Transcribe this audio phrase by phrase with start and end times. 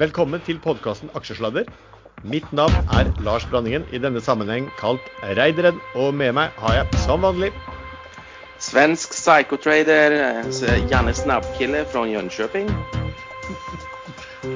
[0.00, 1.66] Velkommen til podkasten Aksjesladder.
[2.24, 5.76] Mitt navn er Lars Branningen, i denne sammenheng kalt Reideren.
[5.92, 7.50] Og med meg har jeg som vanlig
[8.64, 12.72] Svensk psychotrader eh, Janne Snabbkille fra Jönköping.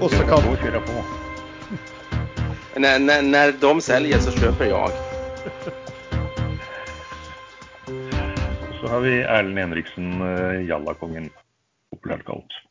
[0.00, 1.04] også kalt Kjøre på.
[2.76, 4.90] När, när, när de selger, så kjøper jeg.
[8.80, 11.28] Så har vi Erlend Henriksen, eh, Jallakongen,
[11.92, 12.64] populært kalt.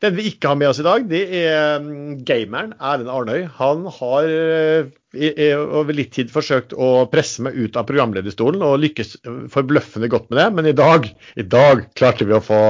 [0.00, 3.42] Den vi ikke har med oss i dag, det er mm, gameren Erlend Arnøy.
[3.58, 9.18] Han har eh, over litt tid forsøkt å presse meg ut av programlederstolen, og lykkes
[9.52, 10.46] forbløffende godt med det.
[10.56, 12.60] Men i dag, i dag klarte vi å få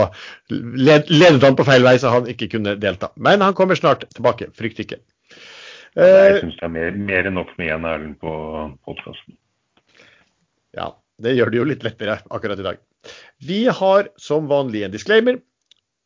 [0.50, 3.12] led, ledet han på feil vei, så han ikke kunne delta.
[3.14, 4.50] Men han kommer snart tilbake.
[4.58, 4.98] Frykt ikke.
[5.98, 8.32] Jeg Eh, syns det er mer, mer enn nok med én Erlend på
[8.86, 9.34] podkasten.
[10.78, 12.82] Ja, det gjør det jo litt lettere akkurat i dag.
[13.42, 15.40] Vi har som vanlig en disclaimer.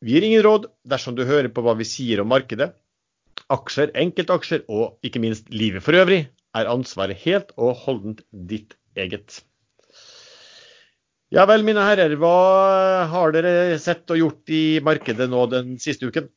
[0.04, 2.74] Vi gir ingen råd dersom du hører på hva vi sier om markedet.
[3.54, 8.18] Aksjer, enkeltaksjer og ikke minst livet for øvrig er ansvaret helt og holdent
[8.50, 9.38] ditt eget.
[11.32, 12.12] Ja vel, mine herrer.
[12.20, 12.36] Hva
[13.08, 16.28] har dere sett og gjort i markedet nå den siste uken?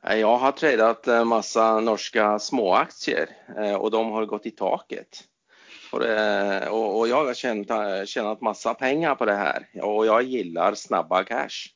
[0.00, 5.26] Jeg har tradet masse norske småaksjer, eh, de har gått i taket.
[5.92, 6.06] Og
[7.04, 11.68] jeg har tjent masse penger på det her, og jeg liker snabba cash.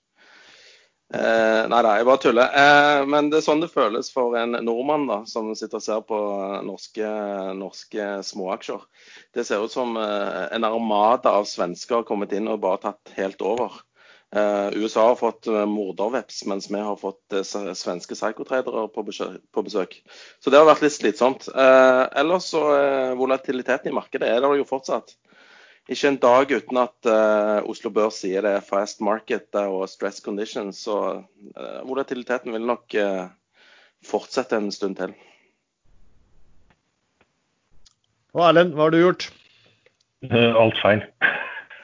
[1.12, 2.54] Eh, nei da, jeg bare tuller.
[2.60, 6.04] Eh, men det er sånn det føles for en nordmann da, som sitter og ser
[6.08, 6.20] på
[6.64, 7.10] norske,
[7.58, 8.86] norske småaksjer.
[9.36, 13.12] Det ser ut som eh, en armada av svensker har kommet inn og bare tatt
[13.18, 13.82] helt over.
[14.34, 19.04] Eh, USA har fått uh, morderveps, mens vi har fått eh, svenske psykotradere på,
[19.54, 20.00] på besøk.
[20.42, 21.46] Så det har vært litt slitsomt.
[21.54, 22.64] Eh, ellers så
[23.20, 25.14] volatiliteten i markedet er det jo fortsatt.
[25.92, 30.22] Ikke en dag uten at uh, Oslo Børs sier det er fast market og stress
[30.24, 30.78] conditions.
[30.86, 33.26] Så uh, volatiliteten vil nok uh,
[34.04, 35.12] fortsette en stund til.
[38.34, 39.28] Og Erlend, hva har du gjort?
[40.24, 41.04] Eh, Alt feil.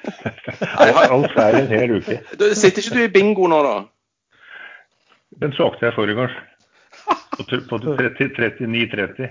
[1.15, 2.17] Alt feil en hel uke.
[2.41, 3.75] Du, sitter ikke du i bingo nå, da?
[5.45, 6.33] Den solgte jeg forrige gang.
[7.37, 9.29] På tr- På 30 39,30.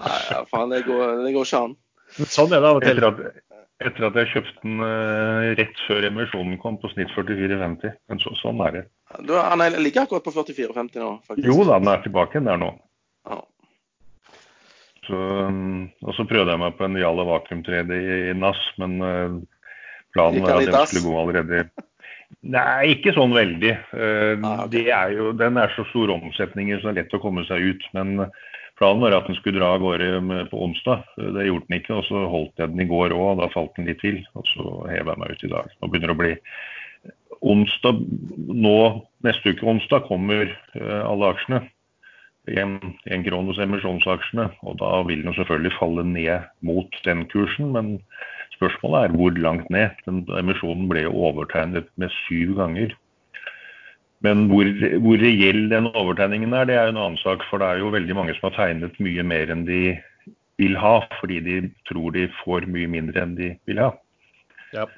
[0.00, 1.76] Nei, ja, faen, det går, det går ikke an.
[2.26, 2.98] Sånn er det av og til.
[2.98, 3.42] Etter at,
[3.88, 7.94] etter at jeg kjøpte den uh, rett før emisjonen kom, på snitt 44,50.
[8.10, 8.84] Men så, sånn er det.
[9.28, 11.46] Du, han er- ligger akkurat på 44,50 nå, faktisk.
[11.46, 12.72] Jo da, den er tilbake der nå.
[13.28, 13.38] Ja.
[15.08, 15.16] Så,
[15.48, 19.38] um, og så prøvde jeg meg på en Jalla vakuumtrede i, i NAS, men uh,
[20.16, 21.68] planen var at den skulle gå allerede
[22.44, 23.70] Nei, ikke sånn veldig.
[23.94, 24.68] Uh, Ah, okay.
[24.74, 27.64] det er jo, den er så store omsetninger så det er lett å komme seg
[27.72, 27.86] ut.
[27.96, 28.26] Men
[28.78, 31.04] planen var at den skulle dra av gårde på onsdag.
[31.18, 33.40] Det gjorde den ikke, og så holdt jeg den i går òg.
[33.40, 34.20] Da falt den litt til.
[34.38, 35.72] Og så hever jeg meg ut i dag.
[35.78, 36.34] Nå begynner det å bli
[37.38, 38.04] onsdag
[38.48, 38.78] nå,
[39.26, 40.46] Neste uke onsdag kommer
[40.78, 41.64] uh, alle aksjene
[42.56, 47.72] en, en kron hos emisjonsaksjene, og da vil den selvfølgelig falle ned mot den kursen.
[47.74, 47.90] Men
[48.56, 49.98] spørsmålet er hvor langt ned.
[50.06, 52.94] Den emisjonen ble overtegnet med syv ganger.
[54.26, 54.66] Men hvor,
[55.04, 57.44] hvor reell den overtegningen er, det er en annen sak.
[57.50, 59.82] For det er jo veldig mange som har tegnet mye mer enn de
[60.58, 63.92] vil ha, fordi de tror de får mye mindre enn de vil ha.
[64.74, 64.88] Ja.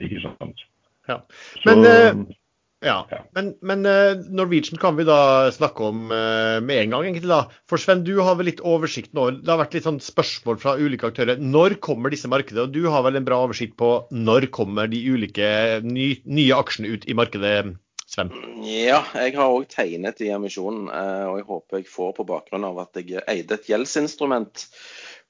[0.00, 0.62] Ikke sant.
[1.10, 1.22] Ja.
[1.58, 2.36] Så, Men, eh,
[2.80, 3.18] Ja, Ja.
[3.36, 7.42] men, men eh, Norwegian kan vi da snakke om eh, med en gang, egentlig da.
[7.68, 9.26] For Sven, du har vel litt oversikt nå.
[9.42, 11.36] Det har vært litt sånn spørsmål fra ulike aktører.
[11.36, 12.64] Når kommer disse markedene?
[12.64, 15.50] Og du har vel en bra oversikt på når kommer de ulike
[15.84, 17.74] ny, nye aksjene ut i markedet,
[18.10, 18.30] Sven?
[18.66, 22.66] Ja, jeg har òg tegnet i emisjonen, eh, og jeg håper jeg får på bakgrunn
[22.66, 24.64] av at jeg eide et gjeldsinstrument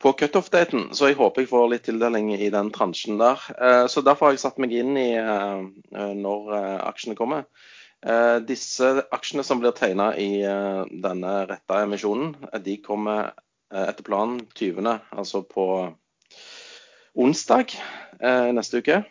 [0.01, 0.87] på cutoff-daten.
[0.97, 3.43] Så jeg håper jeg får litt tildeling i den transjen der.
[3.53, 5.61] Eh, Så derfor har jeg satt meg inn i eh,
[6.25, 6.51] når
[6.89, 7.45] aksjene kommer.
[8.49, 12.31] Disse aksjene som blir tegna i denne retta emisjonen,
[12.65, 13.35] de kommer
[13.69, 15.67] etter planen 20., altså på
[17.13, 17.77] onsdag
[18.57, 19.03] neste uke.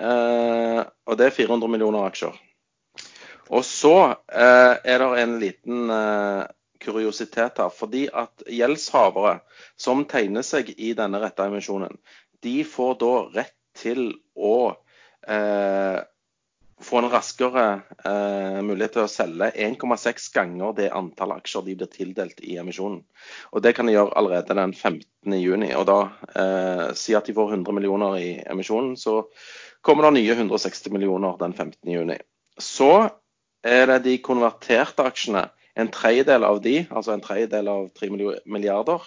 [0.00, 2.32] Og det er 400 millioner aksjer.
[3.50, 6.42] Og så eh, er det en liten eh,
[6.80, 7.72] kuriositet her.
[7.74, 9.40] Fordi at gjeldshavere
[9.80, 11.98] som tegner seg i denne retta emisjonen,
[12.44, 14.06] de får da rett til
[14.36, 14.54] å
[15.28, 15.98] eh,
[16.80, 17.64] få en raskere
[18.04, 23.02] eh, mulighet til å selge 1,6 ganger det antall aksjer de blir tildelt i emisjonen.
[23.52, 25.36] Og Det kan de gjøre allerede den 15.
[25.36, 25.72] juni.
[25.76, 26.00] Og da
[26.32, 29.24] eh, Si at de får 100 millioner i emisjonen, så
[29.84, 31.76] kommer det nye 160 millioner den 15.
[31.92, 32.16] juni.
[32.60, 33.10] Så
[33.64, 35.48] er det de konverterte aksjene.
[35.78, 38.10] En tredjedel av de, altså en tredjedel av 3
[38.44, 39.04] milliarder,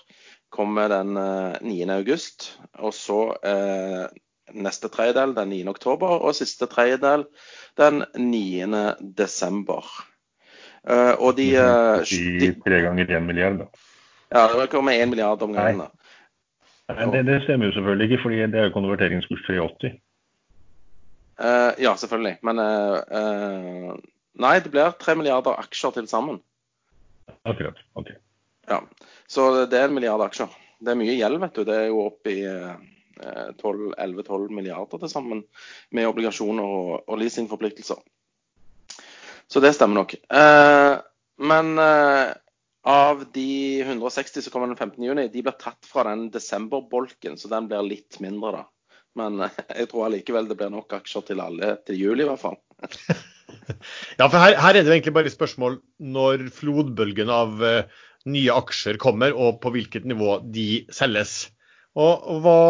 [0.53, 1.89] kommer den eh, 9.
[1.97, 2.53] august.
[2.79, 4.05] Og så eh,
[4.53, 5.67] neste tredjedel den 9.
[5.73, 7.25] oktober, og siste tredjedel
[7.79, 8.83] den 9.
[9.17, 9.87] desember.
[10.83, 13.67] Uh, og de, uh, de Tre ganger én milliard, da.
[14.35, 15.85] Ja, det kommer én milliard om gangen.
[15.85, 15.87] da.
[16.91, 19.93] Nei, det, det, stemmer jo selvfølgelig ikke, fordi det er jo konverteringskurs 380.
[21.39, 22.35] Uh, ja, selvfølgelig.
[22.43, 22.59] Men
[24.39, 26.41] nei, det blir tre milliarder aksjer til sammen.
[27.47, 27.79] Akkurat.
[27.93, 28.11] ok.
[28.69, 28.81] Ja,
[29.27, 30.51] Så det er en milliard aksjer.
[30.83, 31.63] Det er mye gjeld, vet du.
[31.67, 32.39] Det er jo opp i
[33.23, 35.43] 11-12 milliarder til sammen
[35.91, 37.99] med obligasjoner og, og leasingforpliktelser.
[39.47, 40.15] Så det stemmer nok.
[40.15, 40.95] Eh,
[41.43, 42.31] men eh,
[42.89, 45.03] av de 160 som kommer den 15.
[45.03, 48.63] juni, de blir tatt fra den desemberbolken, så den blir litt mindre, da.
[49.19, 52.43] Men eh, jeg tror allikevel det blir nok aksjer til alle til juli, i hvert
[52.43, 52.59] fall.
[54.19, 55.79] ja, for her, her, er det egentlig bare spørsmål
[56.13, 61.47] når flodbølgen av uh, nye aksjer kommer, og på hvilket nivå de selges.
[61.95, 62.61] Og, og hva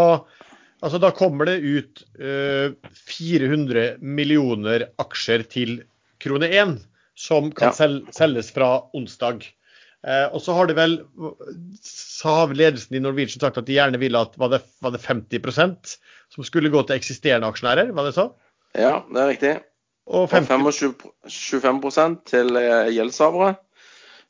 [0.83, 2.73] Altså, da kommer det ut uh,
[3.07, 5.77] 400 millioner aksjer til
[6.19, 6.73] krone 1
[7.15, 7.77] som kan ja.
[7.77, 9.45] sel selges fra onsdag.
[10.03, 10.97] Uh, og så har det vel
[11.87, 15.95] sa ledelsen i Norwegian sagt at de gjerne ville at var det, var det 50%
[16.33, 18.33] som skulle gå til eksisterende aksjonærer, var det så?
[18.75, 19.53] Ja, det er riktig.
[20.07, 21.05] Og, 50...
[21.23, 23.53] og 25 til eh, gjeldshavere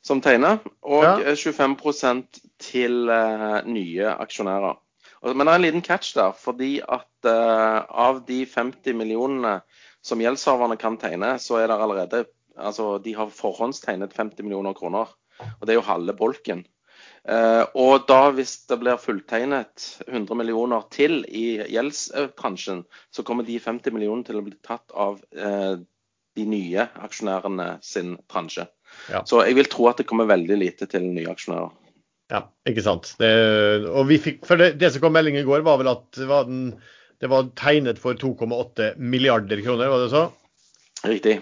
[0.04, 1.34] som tegner, og ja.
[1.34, 1.74] 25
[2.10, 4.76] eh, til uh, nye aksjonærer.
[5.24, 9.54] Men det er en liten catch der, fordi at av de 50 millionene
[10.04, 12.24] som gjeldshaverne kan tegne, så er det allerede
[12.54, 15.10] Altså, de har forhåndstegnet 50 millioner kroner.
[15.60, 16.64] Og det er jo halve bolken.
[17.24, 22.84] Eh, og da, hvis det blir fulltegnet 100 millioner til i gjeldstransjen,
[23.14, 25.78] så kommer de 50 millionene til å bli tatt av eh,
[26.34, 28.66] de nye aksjonærene sin transje.
[29.08, 29.22] Ja.
[29.26, 31.72] Så jeg vil tro at det kommer veldig lite til nye aksjonærer.
[32.32, 33.10] Ja, ikke sant.
[33.20, 33.30] Det,
[33.90, 36.46] og vi fikk, for det, det som kom melding i går, var vel at var
[36.48, 36.68] den
[37.22, 40.24] det var tegnet for 2,8 milliarder kroner, var det så?
[41.08, 41.38] Riktig.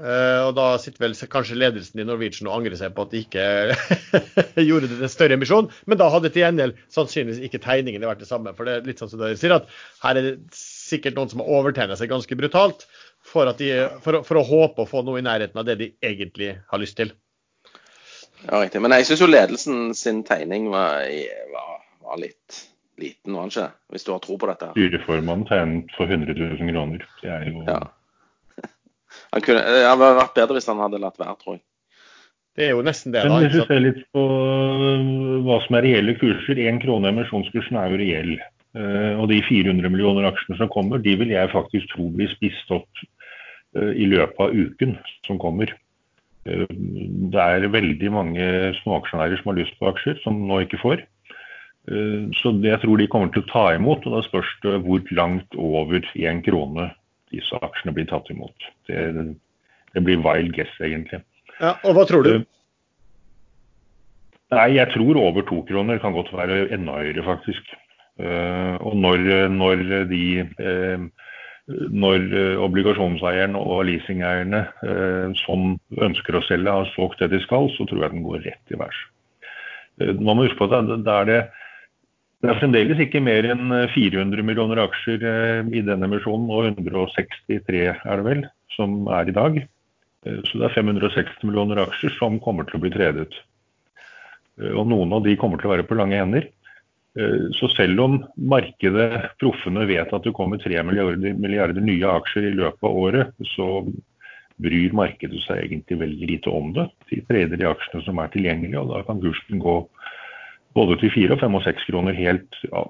[0.00, 3.20] Uh, og da sitter vel kanskje ledelsen i Norwegian og angrer seg på at de
[3.24, 3.44] ikke
[4.68, 5.68] gjorde det til større emisjon.
[5.90, 8.54] Men da hadde til gjengjeld sannsynligvis ikke tegningene vært det samme.
[8.56, 9.68] For det er litt sånn som dere sier, at
[10.04, 12.86] her er det sikkert noen som har overtegna seg ganske brutalt
[13.20, 13.70] for, de,
[14.04, 16.96] for, for, å håpe å få noe i nærheten av det de egentlig har lyst
[17.00, 17.12] til.
[18.46, 18.80] Ja, riktig.
[18.80, 21.04] Men jeg syns jo ledelsen sin tegning var,
[21.52, 22.64] var, var litt
[23.00, 23.70] liten, var den ikke?
[23.92, 24.72] Hvis du har tro på dette.
[24.76, 27.04] Styreformannen tegnet for 100 000 kroner.
[27.20, 27.80] Det er jo ja.
[29.34, 31.62] Han kunne, det hadde vært bedre hvis han hadde latt være, tror jeg.
[32.58, 33.22] Det er jo nesten det.
[33.24, 37.78] Men hvis du ser litt på øh, hva som er reelle kurser, én krone emisjonskursen
[37.78, 38.32] er jo reell.
[38.78, 42.74] Øh, og de 400 millioner aksjene som kommer, de vil jeg faktisk tro blir spist
[42.74, 43.06] opp
[43.70, 44.96] i løpet av uken
[45.28, 45.70] som kommer.
[46.42, 48.46] Det er veldig mange
[48.80, 51.04] småaksjonærer som har lyst på aksjer, som nå ikke får.
[51.88, 54.80] Eh, så det jeg tror de kommer til å ta imot, og da spørs det
[54.84, 56.90] hvor langt over én krone
[57.34, 58.70] disse aksjene blir tatt imot.
[58.88, 59.10] Det,
[59.94, 61.22] det, blir wild guess, egentlig.
[61.60, 62.32] Ja, og hva tror du?
[62.40, 62.46] Eh,
[64.56, 67.74] nei, jeg tror over to kroner kan godt være enda høyere, faktisk.
[68.20, 70.24] Eh, og når, når de
[71.70, 72.24] når
[72.64, 74.64] obligasjonseieren og leasingeierne
[75.38, 78.74] som ønsker å selge, har solgt det de skal, så tror jeg den går rett
[78.74, 78.98] i værs.
[80.18, 81.40] Man må huske på at det er det
[82.40, 86.70] det er fremdeles ikke mer enn 400 eh, millioner aksjer eh, i denne emisjonen, og
[86.70, 89.58] 163 er det vel, som er i dag.
[89.60, 93.28] Eh, så det er 560 millioner aksjer som kommer til å bli tredet.
[94.60, 96.48] Og noen av de kommer til å være på lange hender.
[97.56, 102.52] Så selv om markedet, proffene, vet at det kommer 3 milliarder, milliarder nye aksjer i
[102.58, 103.70] løpet av året, så
[104.60, 106.86] bryr markedet seg egentlig veldig lite om det.
[107.08, 109.78] De trader de aksjene som er tilgjengelige, og da kan kursen gå
[110.76, 112.84] både til fire og fem og seks kroner helt, ja,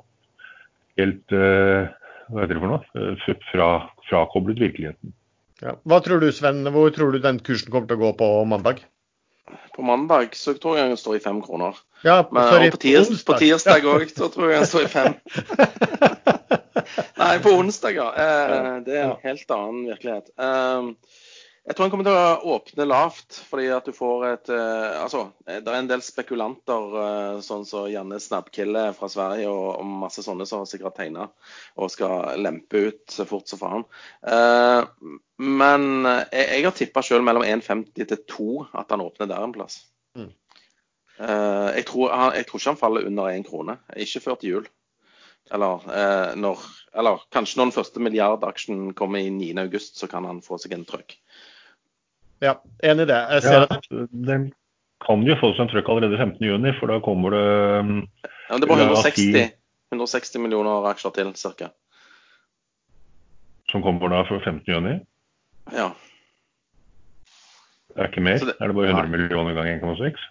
[1.01, 1.89] helt uh,
[2.31, 3.71] hva heter det for noe, uh, fra,
[4.11, 5.15] frakoblet virkeligheten.
[5.61, 5.77] Ja.
[5.89, 8.81] Hva tror du Sven, hvor tror du den kursen kommer til å gå på mandag?
[9.75, 11.77] På mandag så tror jeg den står i fem kroner.
[12.07, 14.13] Ja, Men, sorry, på, tirs, på tirsdag òg ja.
[14.15, 15.17] så tror jeg den står i fem.
[17.21, 18.09] Nei, på onsdag, ja.
[18.15, 20.31] Eh, det er en helt annen virkelighet.
[20.41, 21.19] Eh,
[21.61, 25.27] jeg tror han kommer til å åpne lavt, fordi at du får et uh, Altså,
[25.45, 29.91] det er en del spekulanter, uh, sånn som så Janne Snabbkille fra Sverige og, og,
[30.01, 31.29] masse sånne som sikkert tegna
[31.77, 33.85] og skal lempe ut så fort som faen.
[34.25, 34.89] Uh,
[35.37, 35.87] men
[36.33, 38.51] jeg, jeg har tippa sjøl mellom 1,50 til 2
[38.81, 39.83] at han åpner der en plass.
[40.17, 40.33] Mm.
[41.21, 43.75] Jeg tror, jeg, tror, ikke han faller under én krone.
[44.01, 44.69] Ikke før til jul.
[45.51, 45.87] Eller,
[46.39, 46.63] når,
[46.95, 50.87] eller kanskje når den første milliardaksjen kommer i 9.8, så kan han få seg en
[50.87, 51.17] trøkk.
[52.41, 52.55] Ja,
[52.87, 53.21] enig i det.
[53.35, 53.89] Jeg ser ja, at
[54.29, 54.51] Den
[55.05, 58.71] kan jo få seg en trøkk allerede 15.6, for da kommer det ja, Det er
[58.71, 59.53] bare 160,
[59.93, 61.71] 160 millioner aksjer til, ca.
[63.71, 65.03] Som kommer da for 15.6?
[65.75, 65.91] Ja.
[67.91, 68.39] Det er ikke mer?
[68.39, 70.29] Det, er det bare 100 millioner ganger 1,6?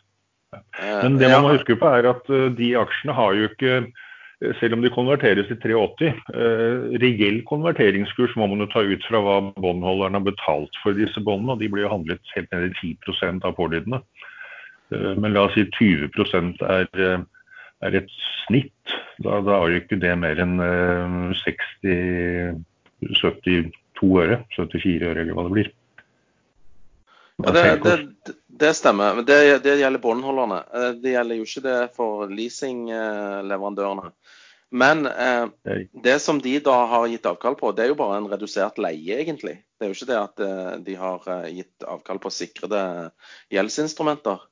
[1.04, 3.74] Men det man må huske på er at de aksjene har jo ikke
[4.39, 9.19] selv om de konverteres til 380, eh, reell konverteringskurs må man jo ta ut fra
[9.24, 12.93] hva båndholderen har betalt for disse båndene, og de blir jo handlet helt ned i
[12.96, 14.00] 10 av pålydene.
[14.96, 16.08] Eh, men la oss si 20
[16.63, 17.19] er, eh,
[17.84, 18.15] er et
[18.48, 18.96] snitt.
[19.19, 20.55] Da, da er jo ikke det mer enn
[21.36, 22.63] 60
[23.19, 25.72] 72 øre, 74 øre eller hva det blir.
[27.39, 29.15] Ja, det, det, det, stemmer.
[29.15, 30.63] men det, det gjelder båndholderne.
[31.03, 34.12] Det gjelder jo ikke det for leasingleverandørene.
[34.70, 35.48] Men eh,
[36.04, 39.18] det som de da har gitt avkall på, det er jo bare en redusert leie,
[39.18, 39.56] egentlig.
[39.80, 42.84] Det er jo ikke det at eh, de har eh, gitt avkall på sikrede
[43.54, 44.44] gjeldsinstrumenter.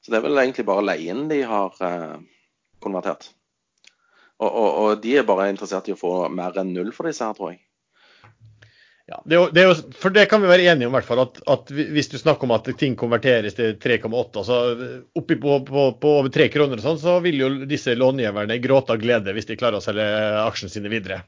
[0.00, 2.16] Så det er vel egentlig bare leien de har eh,
[2.80, 3.28] konvertert.
[4.38, 7.24] Og, og, og, de er bare interessert i å få mer enn null for disse
[7.24, 7.62] her, tror jeg.
[9.06, 11.20] Ja, det er, det er jo, for det kan vi være enige om, hvert fall,
[11.22, 14.10] at, at, hvis du snakker om at ting konverteres til 3,8,
[14.40, 14.56] altså
[15.14, 18.96] oppi på, på, på, over 3 kroner og sånn, så vil jo disse långiverne gråte
[18.96, 20.06] av glede hvis de klarer å selge
[20.42, 21.20] aksjene sine videre.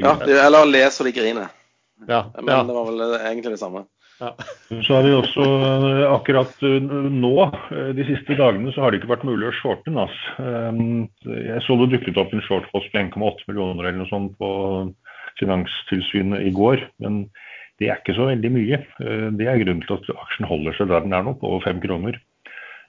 [0.00, 1.52] Ja, eller le så de griner.
[2.08, 2.62] Ja, Men ja.
[2.64, 3.84] det var vel egentlig det samme.
[4.20, 4.34] Ja.
[4.68, 7.34] Så har vi også eh, akkurat eh, nå,
[7.72, 10.16] eh, de siste dagene, så har det ikke vært mulig å shorte NAS.
[10.40, 14.50] Jeg så det dukket opp en shortpost på 1,8 millioner eller noe sånt på
[15.40, 16.84] Finanstilsynet i går.
[17.02, 17.24] Men
[17.80, 18.80] det er ikke så veldig mye.
[19.02, 21.80] Eh, det er grunnen til at aksjen holder seg der den er nå, på fem
[21.82, 22.20] kroner.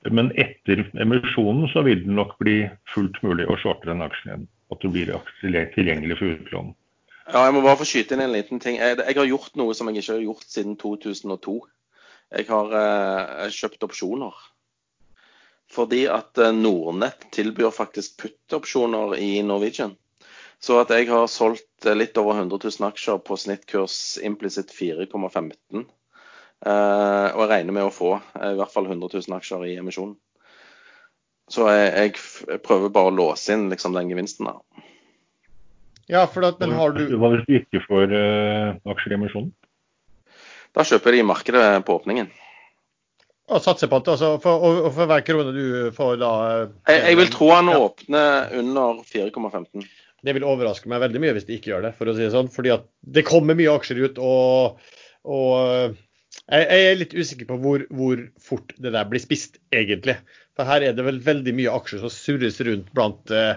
[0.09, 4.47] Men etter emisjonen så vil det nok bli fullt mulig å shorte den aksjen igjen.
[4.73, 5.11] At det blir
[5.75, 6.71] tilgjengelig for utlån.
[7.31, 8.79] Ja, jeg må bare få skyte inn en liten ting.
[8.79, 11.57] Jeg, jeg, har gjort noe som jeg ikke har gjort siden 2002.
[12.31, 14.41] Jeg har eh, kjøpt opsjoner.
[15.71, 19.95] Fordi at eh, Nordnett tilbyr faktisk putt-opsjoner i Norwegian.
[20.61, 25.87] Så at jeg har solgt eh, litt over 100 000 aksjer på snittkurs implisitt 4,15.
[26.61, 29.77] Eh, og jeg regner med å få eh, i hvert fall 100 000 aksjer i
[29.81, 30.13] emisjonen.
[31.51, 34.47] Så jeg, jeg prøver bare å låse inn liksom, den gevinsten.
[34.47, 34.85] da.
[36.11, 37.03] Ja, for at, men har du...
[37.17, 39.51] Hva hvis du ikke får uh, aksjer i emisjonen?
[40.75, 42.29] Da kjøper de i markedet på åpningen.
[43.51, 45.65] Og satser på at altså, for, og, for hver krone du
[45.95, 46.31] får da
[46.87, 47.79] Jeg, jeg vil tro han ja.
[47.83, 49.83] åpner under 4,15.
[50.21, 52.33] Det vil overraske meg veldig mye hvis de ikke gjør det, for å si det
[52.35, 52.51] sånn.
[52.53, 54.81] Fordi at det kommer mye aksjer ut, og,
[55.25, 55.99] og eh,
[56.51, 60.15] jeg er litt usikker på hvor, hvor, fort det der blir spist, egentlig.
[60.57, 63.55] For her er det vel veldig mye aksjer som surres rundt blant uh,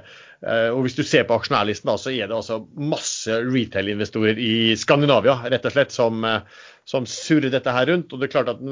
[0.75, 5.37] Og hvis du ser på aksjonærlisten, da, så er det altså masse retail-investorer i Skandinavia
[5.43, 6.27] rett og slett, som,
[6.87, 8.13] som, surrer dette her rundt.
[8.13, 8.63] Og det er klart at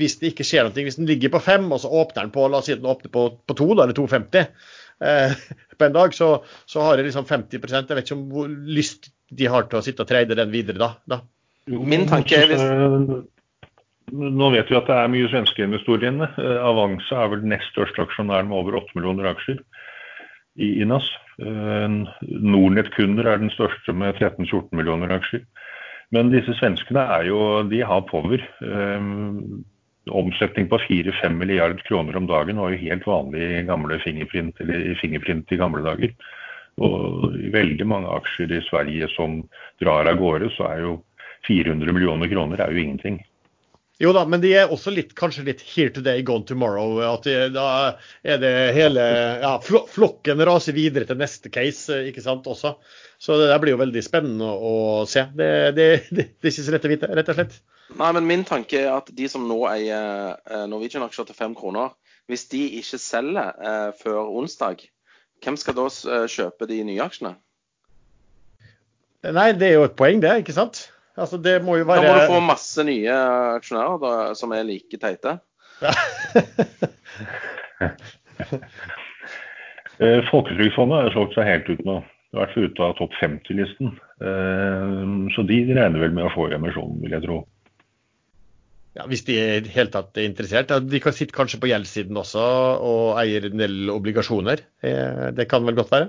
[0.00, 2.48] Hvis det ikke skjer noe, hvis den ligger på fem, og så åpner den på
[2.48, 4.48] la oss si at den åpner på, på to, da, eller 2,50
[5.04, 5.34] eh,
[5.78, 6.30] på en dag, så,
[6.68, 9.84] så har jeg liksom 50% Jeg vet ikke om hvor lyst de har til å
[9.84, 10.90] sitte og trade den videre da.
[11.08, 11.20] da.
[11.70, 12.64] Min tanke er hvis...
[14.10, 16.26] Nå vet vi at det er mye svenske investorer inne.
[16.40, 19.60] Eh, Avanza er vel nest største aksjonæren med over 8 millioner aksjer
[20.58, 21.06] i Inas.
[21.38, 21.86] Eh,
[22.26, 25.44] Nordnett-kunder er den største med 13-14 millioner aksjer.
[26.10, 27.38] Men disse svenskene er jo,
[27.70, 28.42] de har power.
[30.10, 34.94] Omsetning på 4-5 milliard kroner om dagen var jo helt vanlig i gamle fingerprint, eller
[35.00, 36.14] fingerprint i gamle dager.
[36.80, 39.42] Og i veldig mange aksjer i Sverige som
[39.82, 40.94] drar av gårde, så er jo
[41.48, 43.20] 400 millioner kroner er jo ingenting.
[44.00, 47.02] Jo da, men de er også litt, kanskje litt here today, gone tomorrow.
[47.04, 47.66] at de, Da
[48.24, 49.02] er det hele
[49.42, 52.78] ja, Flokken raser videre til neste case, ikke sant, også.
[53.20, 55.26] Så det der blir jo veldig spennende å se.
[55.36, 57.60] Det, det, det, det er ikke så lett å vite, rett og slett.
[57.98, 61.92] Nei, men min tanke er at de som nå eier eh, Norwegian-aksjer til fem kroner,
[62.30, 64.84] hvis de ikke selger eh, før onsdag,
[65.42, 67.34] hvem skal da eh, kjøpe de nye aksjene?
[69.26, 70.36] Nei, det er jo et poeng, det.
[70.40, 70.86] ikke sant?
[71.18, 73.16] Altså, det må jo være Da må du få masse nye
[73.58, 75.38] aksjonærer da, som er like teite.
[75.82, 75.94] Ja.
[80.00, 81.98] Eh, Folketrygdfondet har solgt seg helt ut nå.
[82.32, 83.90] I hvert fall ute av topp 50-listen.
[85.34, 87.42] Så de regner vel med å få remisjon, vil jeg tro.
[88.98, 90.72] Ja, Hvis de er helt tatt er interessert.
[90.90, 92.42] De kan sitte kanskje på gjeldssiden også
[92.82, 94.64] og eier en del obligasjoner.
[95.36, 96.08] Det kan vel godt være?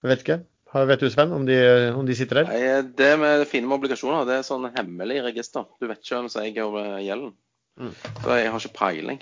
[0.00, 0.38] Jeg vet ikke.
[0.70, 1.58] Vet du Sven, om de,
[1.98, 2.48] om de sitter der?
[2.48, 5.66] Nei, Det med fine med obligasjoner det er sånn hemmelig register.
[5.80, 7.34] Du vet ikke hvem som eier gjelden.
[7.80, 7.92] Mm.
[8.22, 9.20] Så jeg har ikke peiling.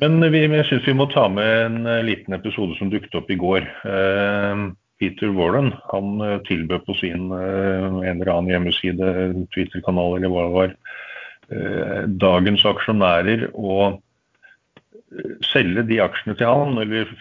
[0.00, 3.38] Men vi, jeg syns vi må ta med en liten episode som dukket opp i
[3.40, 3.68] går.
[3.92, 4.64] Eh,
[4.98, 9.10] Peter Warren han eh, tilbød på sin eh, en eller annen hjemmeside,
[9.54, 10.76] Twitter-kanal eller hva det var,
[11.52, 13.78] eh, dagens aksjonærer å
[15.46, 16.78] selge de aksjene til han.
[16.82, 17.12] eller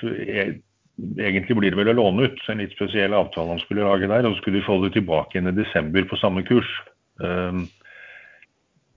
[0.95, 4.25] Egentlig blir det vel å låne ut en litt spesiell avtale han skulle lage der.
[4.25, 6.71] Og så skulle de få det tilbake igjen i desember på samme kurs.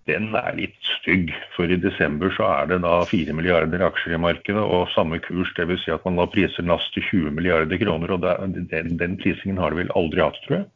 [0.09, 1.31] Den er litt stygg.
[1.55, 5.50] For i desember så er det da 4 milliarder aksjer i markedet og samme kurs.
[5.59, 5.85] Dvs.
[5.85, 8.15] Si at man da priser NAS til 20 milliarder kroner.
[8.17, 10.69] og den, den, prisingen har du vel aldri hatt, tror jeg?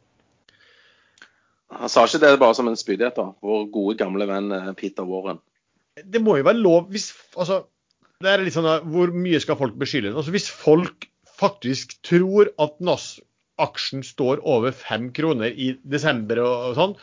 [1.73, 3.31] Han sa ikke det bare som en spydighet, da.
[3.41, 5.41] Vår gode, gamle venn eh, Peter Warren.
[5.97, 7.63] Det må jo være lov hvis altså,
[8.23, 10.13] det er litt sånn da, Hvor mye skal folk beskylde?
[10.13, 16.77] Altså, hvis folk faktisk tror at NAS-aksjen står over fem kroner i desember og, og
[16.77, 16.95] sånn,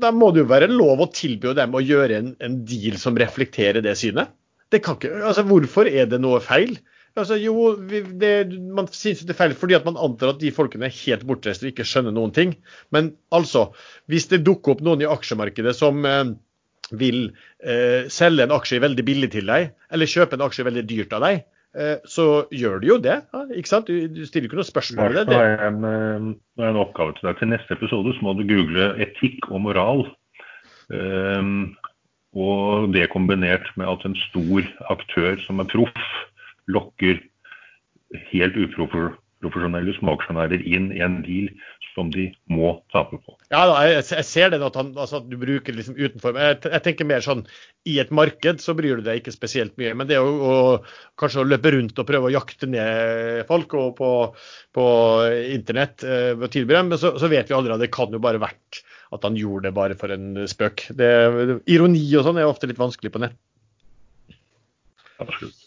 [0.00, 3.16] da må det jo være lov å tilby dem å gjøre en, en deal som
[3.18, 4.32] reflekterer det synet.
[4.72, 6.78] Det ikke, altså Hvorfor er det noe feil?
[7.18, 7.74] Altså, jo,
[8.16, 8.30] det,
[8.72, 11.66] Man syns det er feil fordi at man antar at de folkene er helt bortreiste
[11.66, 12.54] og ikke skjønner noen ting.
[12.94, 13.66] Men altså,
[14.08, 16.32] hvis det dukker opp noen i aksjemarkedet som eh,
[16.96, 17.26] vil
[17.60, 21.26] eh, selge en aksje veldig billig til deg, eller kjøpe en aksje veldig dyrt av
[21.26, 21.44] deg,
[22.04, 23.22] så gjør du jo det.
[23.56, 23.88] ikke sant?
[23.88, 25.32] Du stiller ikke noe spørsmål ved det.
[25.32, 26.26] Da har en, eh,
[26.68, 27.38] en, oppgave til deg.
[27.38, 30.04] Til neste episode så må du google etikk og moral.
[30.92, 31.72] Um,
[32.36, 36.08] og det kombinert med at en stor aktør som er proff,
[36.68, 37.20] lokker
[38.32, 38.56] helt
[39.42, 41.50] uprofesjonelle småaksjonærer inn i en deal
[41.92, 43.34] som de må tape på.
[43.52, 46.38] Ja, jeg, jeg, ser det at, han, altså, at du bruker liksom utenfor.
[46.38, 47.42] Jeg, jeg, tenker mer sånn
[47.88, 49.92] i et marked så bryr du deg ikke spesielt mye.
[49.98, 50.54] Men det å, å
[51.20, 54.12] kanskje å løpe rundt og prøve å jakte ned folk og på,
[54.78, 54.86] på
[55.52, 58.22] internett eh, ved å tilby dem, så, så, vet vi allerede at det kan jo
[58.22, 58.82] bare vært
[59.12, 60.86] at han gjorde det bare for en spøk.
[60.96, 61.10] Det,
[61.68, 63.36] ironi og sånn er ofte litt vanskelig på nett.
[65.20, 65.61] Absolutt.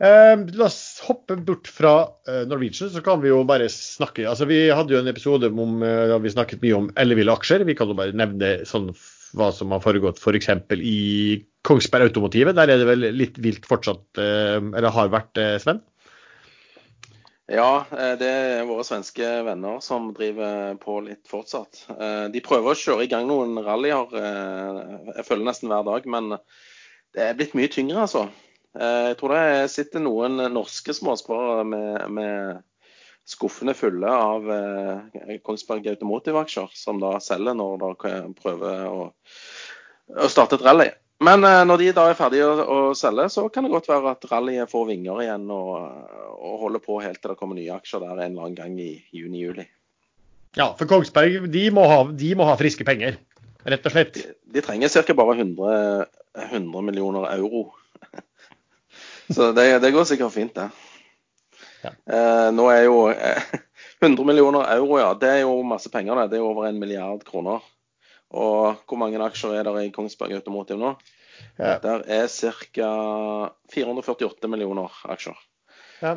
[0.00, 1.92] Eh, la oss hoppe bort fra
[2.28, 5.82] eh, Norwegian, så kan vi jo bare snakke altså Vi hadde jo en episode om
[5.84, 7.66] eh, da vi snakket mye om elleville aksjer.
[7.68, 8.88] Vi kan jo bare nevne sånn,
[9.36, 10.48] hva som har foregått f.eks.
[10.48, 12.56] For i Kongsberg Automotivet.
[12.56, 15.84] Der er det vel litt vilt fortsatt, eller har vært, Sven?
[17.52, 17.84] Ja,
[18.16, 21.84] det er våre svenske venner som driver på litt fortsatt.
[22.32, 26.08] De prøver å kjøre i gang noen rallyer, jeg føler nesten hver dag.
[26.08, 26.32] Men
[27.12, 28.30] det er blitt mye tyngre, altså.
[28.78, 32.66] Eh, jeg tror det sitter noen norske småsparere med, med,
[33.30, 39.10] skuffene fulle av eh, Kongsberg Automotive-aksjer, som da selger når de prøver å,
[40.18, 40.88] å starte et rally.
[41.22, 44.14] Men eh, når de da er ferdige å, å, selge, så kan det godt være
[44.14, 45.74] at rallyet får vinger igjen og,
[46.38, 48.92] og, holder på helt til det kommer nye aksjer der en eller annen gang i
[49.14, 49.66] juni-juli.
[50.58, 53.18] Ja, for Kongsberg de må, ha, de må ha friske penger,
[53.66, 54.16] rett og slett.
[54.16, 55.18] De, de trenger ca.
[55.18, 56.08] bare 100,
[56.48, 57.68] 100 millioner euro
[59.34, 60.68] så det, det, går sikkert fint, det.
[61.80, 61.92] Ja.
[62.12, 63.52] Eh, nå er jo eh,
[64.04, 65.12] 100 millioner euro, ja.
[65.14, 66.34] Det er jo masse penger, det.
[66.34, 67.64] Det er over en milliard kroner.
[68.30, 70.94] Og hvor mange aksjer er der i Kongsberg Automotive nå?
[71.58, 71.78] Ja.
[71.82, 72.90] Der er ca.
[73.72, 75.38] 448 millioner aksjer.
[76.00, 76.16] Ja.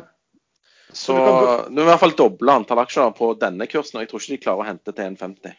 [0.94, 4.22] Så du er i hvert fall doble antall aksjer på denne kursen, og jeg tror
[4.22, 5.56] ikke de klarer å hente til 1,50.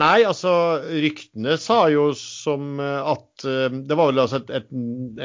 [0.00, 0.52] Nei, altså
[0.88, 4.70] ryktene sa jo som eh, at eh, Det var vel altså et, et,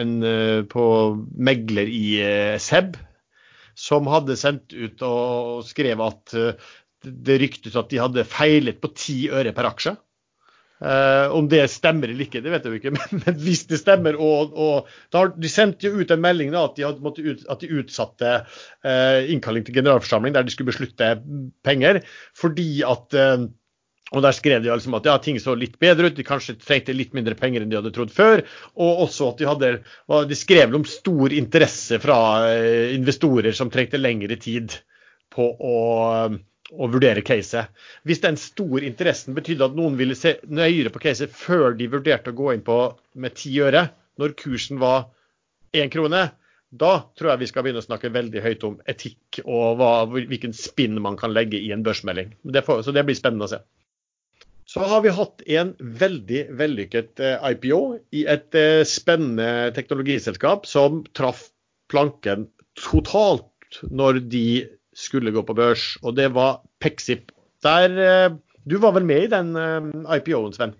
[0.01, 0.87] en eh, på
[1.39, 2.07] megler i
[2.59, 2.97] SEB
[3.77, 6.33] som hadde sendt ut og skrev at
[7.05, 9.93] det ryktes at de hadde feilet på ti øre per aksje.
[10.77, 13.79] Uh, om det stemmer eller ikke, det vet jeg jo ikke, men, men hvis det
[13.81, 17.45] stemmer og, og har, De sendte jo ut en melding da, at de, hadde, ut,
[17.49, 21.15] at de utsatte uh, innkalling til generalforsamling der de skulle beslutte
[21.65, 22.01] penger,
[22.37, 23.47] fordi at uh,
[24.15, 26.95] og Der skrev de liksom at ja, ting så litt bedre ut, de kanskje trengte
[26.95, 28.43] litt mindre penger enn de hadde trodd før.
[28.79, 29.71] Og også at de hadde
[30.29, 32.19] De skrev om stor interesse fra
[32.53, 34.77] eh, investorer som trengte lengre tid
[35.33, 35.77] på å,
[36.71, 37.73] å vurdere caset.
[38.07, 42.31] Hvis den store interessen betydde at noen ville se nøyere på caset før de vurderte
[42.31, 42.79] å gå inn på
[43.19, 45.09] med ti øre, når kursen var
[45.75, 46.29] én krone,
[46.67, 50.55] da tror jeg vi skal begynne å snakke veldig høyt om etikk og hva, hvilken
[50.55, 52.33] spinn man kan legge i en børsmelding.
[52.43, 53.61] Det får, så det blir spennende å se.
[54.67, 57.79] Så har vi hatt en veldig vellykket eh, IPO
[58.19, 61.45] i et eh, spennende teknologiselskap som traff
[61.87, 64.65] planken totalt når de
[64.97, 67.31] skulle gå på børs, og det var Pexip.
[67.63, 68.35] Der, eh,
[68.67, 69.55] du var vel med i den
[70.03, 70.75] IPO-en, Sven?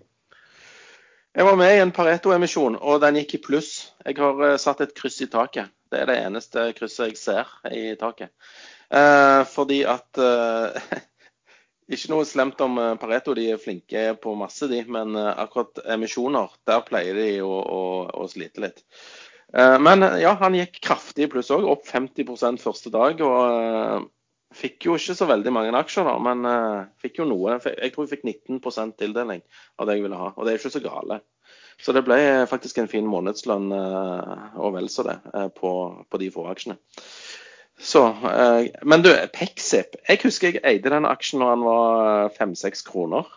[1.38, 3.72] Jeg var med i en Pareto-emisjon, og den gikk i pluss.
[4.04, 5.72] Jeg har satt et kryss i taket.
[5.88, 8.34] Det er det eneste krysset jeg ser i taket.
[9.54, 10.20] Fordi at
[11.88, 14.82] Ikke noe slemt om eh, Pareto, de er flinke på masse, de.
[14.92, 17.80] Men eh, akkurat emisjoner, der pleier de å, å,
[18.12, 18.84] å slite litt.
[19.56, 23.24] Eh, men ja, han gikk kraftig i pluss òg, opp 50% første dag.
[23.24, 24.08] Og
[24.58, 26.44] fikk jo ikke så veldig mange aksjer, da, men
[27.00, 27.56] fikk jo noe.
[27.64, 29.42] Jeg tror jeg fikk 19% tildeling
[29.76, 31.20] av det jeg ville ha, og det er ikke så gale.
[31.78, 32.16] Så det ble
[32.50, 35.18] faktisk en fin månedslønn og vel så det
[35.60, 35.72] på,
[36.08, 36.78] på de få aksjene.
[37.78, 39.98] Så, eh, men du, Pexip.
[40.08, 43.28] Jeg husker jeg eide den aksjen når han var fem-seks kroner.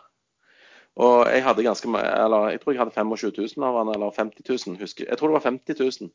[1.01, 4.43] Og jeg hadde ganske eller jeg tror jeg hadde 25 000 av den, eller 50
[4.49, 4.79] 000.
[4.81, 5.07] Husker.
[5.07, 6.11] Jeg tror det var 50 000.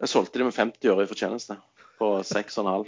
[0.00, 1.56] Jeg solgte de med 50 øre i fortjeneste
[1.98, 2.86] på 6,5.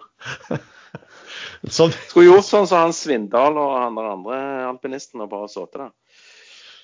[1.78, 1.94] sånn.
[2.10, 5.92] Skulle gjort sånn som han Svindal og han der andre alpinisten og bare sittet der.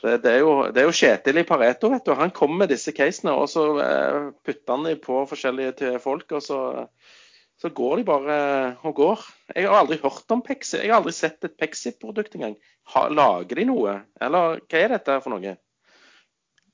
[0.02, 2.14] Det, det, er jo, det, er jo, Kjetil i Pareto, vet du.
[2.18, 6.32] Han kommer med disse casene, og så eh, putter han dem på forskjellige folk.
[6.34, 6.58] og så,
[7.62, 8.36] så går de bare
[8.82, 9.20] og går.
[9.54, 10.80] Jeg har aldri hørt om Pexi.
[10.80, 12.56] Jeg har aldri sett et Pexi-produkt engang.
[13.14, 14.00] lager de noe?
[14.20, 15.54] Eller hva er dette for noe?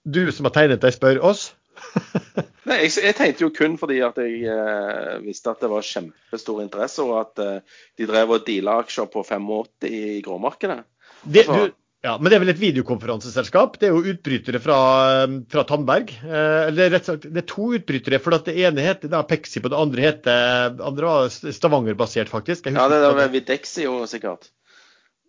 [0.08, 1.50] Du som har tegnet deg, spør oss?
[2.68, 6.62] Nei, jeg, jeg, tenkte jo kun fordi at jeg eh, visste at det var kjempestor
[6.64, 10.80] interesse, og at eh, de drev og deala aksjer på 85 i gråmarkedet.
[11.22, 13.78] Det, altså, du, ja, Men det er vel et videokonferanseselskap?
[13.80, 14.78] Det er jo utbrytere fra,
[15.24, 16.12] eh, fra Tandberg.
[16.22, 18.20] Eh, eller rett sagt, det er to utbrytere.
[18.22, 22.70] for Det ene heter da Pexi, og det andre heter andre Stavanger-basert, faktisk.
[22.70, 24.50] Ja, det er Videxio sikkert.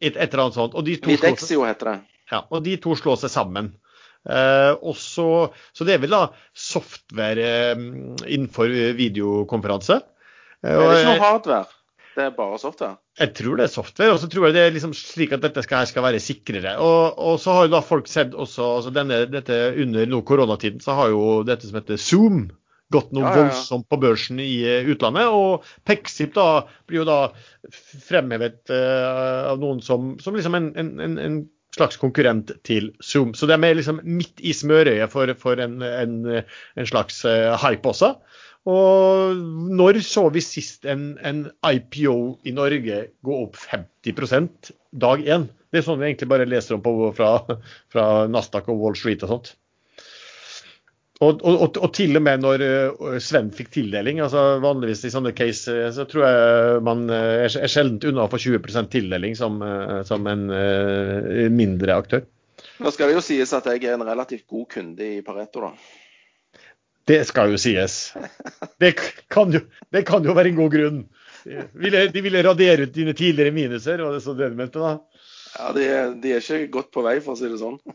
[0.01, 0.75] Et, et eller annet sånt.
[0.75, 1.99] Og de to Videxio heter det.
[2.31, 3.73] Ja, og de to slår seg sammen.
[4.27, 5.25] Eh, også,
[5.73, 7.83] så det er vel da software eh,
[8.27, 10.01] innenfor videokonferanse.
[10.61, 11.78] Eh, det er ikke noe hardware?
[12.15, 12.97] Det er bare software?
[13.19, 14.13] Jeg tror det er software.
[14.13, 16.77] Og så tror jeg det er liksom slik at dette skal, skal være sikrere.
[16.83, 20.81] Og, og, så har jo da folk sett også altså denne, dette Under nå koronatiden
[20.83, 22.47] så har jo dette som heter Zoom
[22.89, 23.45] gått noe ja, ja, ja.
[23.45, 24.53] voldsomt på børsen i
[24.89, 25.29] utlandet.
[25.29, 27.19] Og Pexip da blir jo da
[28.09, 31.39] fremhevet uh, av noen som, som liksom en, en, en
[31.75, 33.35] slags konkurrent til Zoom.
[33.37, 37.93] Så de er liksom midt i smørøyet for, for en, en, en, slags uh, hype
[37.93, 38.15] også.
[38.67, 39.39] Og
[39.79, 45.47] når så vi sist en, en, IPO i Norge gå opp 50% dag én?
[45.69, 47.37] Det er sånn vi egentlig bare leser om på, fra,
[47.93, 49.51] fra Nasdaq og Wall Street og sånt.
[51.19, 55.33] Og, og, og, til og med når uh, Sven fikk tildeling, altså vanligvis i sånne
[55.35, 59.59] case, uh, så tror jeg man er, er sjeldent unna å få 20 tildeling som,
[60.07, 60.45] som en
[61.51, 62.23] mindre aktør.
[62.79, 65.73] Nå skal det jo sies at jeg er en relativt god kunde i Pareto, da.
[67.09, 68.11] Det skal jo sies.
[68.81, 68.93] Det
[69.33, 70.99] kan jo, det kan jo være en god grunn.
[71.43, 74.81] De ville, de ville radere ut dine tidligere minuser, var det så det du mente
[74.81, 74.97] da?
[75.55, 77.79] Ja, de er, de er ikke godt på vei, for å si det sånn.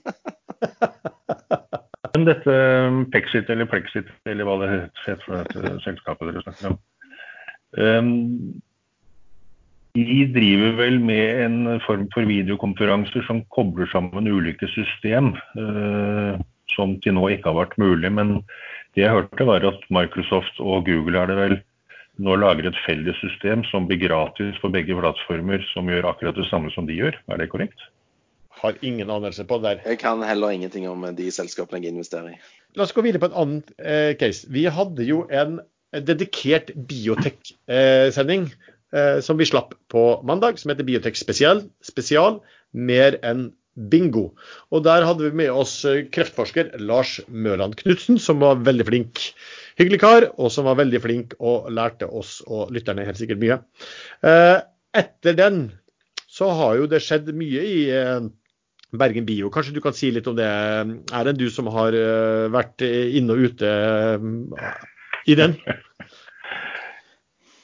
[2.14, 6.72] Men dette um, Pexit eller Plexit, eller hva det heter for dette selskapet dere snakker
[6.72, 6.78] om.
[7.74, 8.12] Um,
[9.94, 16.38] de driver vel med en form for videokonferanser som kobler sammen ulike system, uh,
[16.74, 18.10] som til nå ikke har vært mulig.
[18.14, 18.38] Men
[18.94, 21.56] det jeg hørte, var at Microsoft og Google er det vel
[22.22, 26.46] nå lager et felles system som blir gratis for begge plattformer, som gjør akkurat det
[26.46, 27.16] samme som de gjør.
[27.26, 27.80] Er det korrekt?
[28.60, 29.80] Har ingen anelse på det der.
[29.90, 32.38] Jeg kan heller ingenting om de selskapene jeg investerer i.
[32.78, 34.46] La oss gå videre på en annen eh, case.
[34.50, 35.58] Vi hadde jo en
[35.94, 38.46] dedikert biotek-sending
[38.94, 42.40] eh, som vi slapp på mandag, som heter Biotek spesial, spesial
[42.74, 44.30] mer enn bingo.
[44.70, 49.24] Og Der hadde vi med oss eh, kreftforsker Lars Mørland Knutsen, som var veldig flink.
[49.80, 53.58] Hyggelig kar, og som var veldig flink og lærte oss og lytterne helt sikkert mye.
[54.26, 54.58] Eh,
[54.94, 55.66] etter den
[56.30, 58.30] så har jo det skjedd mye i eh,
[58.94, 59.50] Bergen Bio.
[59.50, 60.46] Kanskje du kan si litt om det.
[60.46, 61.96] Er det du som har
[62.54, 63.70] vært inne og ute
[65.26, 65.58] i den?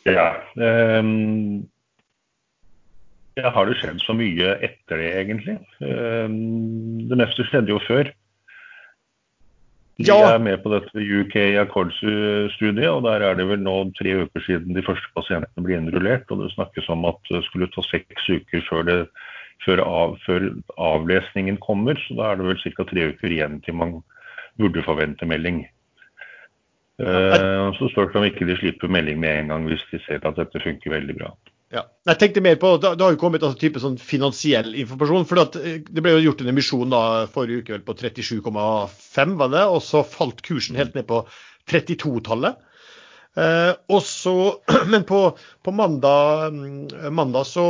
[0.09, 0.43] Ja.
[0.57, 1.70] Um,
[3.45, 5.57] har det skjedd så mye etter det, egentlig?
[5.83, 8.11] Um, det meste skjedde jo før.
[10.01, 10.31] De ja.
[10.33, 14.77] er med på dette UK Accords-studiet, og der er det vel nå tre uker siden
[14.77, 16.31] de første pasientene ble innrullert.
[16.33, 19.01] Og det snakkes om at det skulle ta seks uker før det
[19.67, 20.47] før, av, før,
[20.81, 22.01] avlesningen kommer.
[22.07, 22.87] Så da er det vel ca.
[22.89, 23.99] tre uker igjen til man
[24.61, 25.67] burde forvente melding.
[27.01, 30.21] Uh, så spørs det om ikke de slipper melding med en gang hvis de ser
[30.21, 31.31] at dette funker veldig bra.
[31.71, 31.85] Ja.
[32.09, 35.27] Jeg tenkte mer på, Det har jo kommet altså, type sånn finansiell informasjon.
[35.31, 39.53] for eh, Det ble jo gjort en emisjon da, forrige uke vel på 37,5, var
[39.55, 41.23] det, og så falt kursen helt ned på
[41.71, 42.59] 32-tallet.
[43.39, 44.35] Eh, også,
[44.93, 45.21] men på,
[45.63, 47.65] på mandag, mm, mandag, så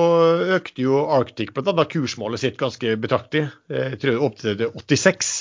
[0.56, 1.84] økte jo Arctic bl.a.
[1.84, 3.50] kursmålet sitt ganske betraktelig.
[3.68, 5.34] Eh, jeg tror opp til 86.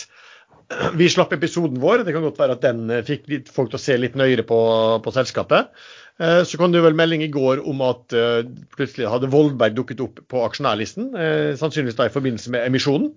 [1.00, 2.04] Vi slapp episoden vår.
[2.04, 4.60] Det kan godt være at den eh, fikk folk til å se litt nøyere på,
[5.06, 5.72] på selskapet.
[6.20, 8.42] Eh, så kom det vel melding i går om at uh,
[8.76, 11.14] plutselig hadde Voldberg dukket opp på aksjonærlisten.
[11.16, 13.14] Uh, sannsynligvis da i forbindelse med emisjonen.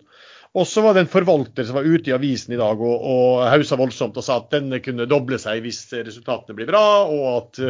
[0.52, 3.46] Og så var det en forvalter som var ute i avisen i dag og, og
[3.48, 7.60] hausa voldsomt og sa at denne kunne doble seg hvis resultatene blir bra, og at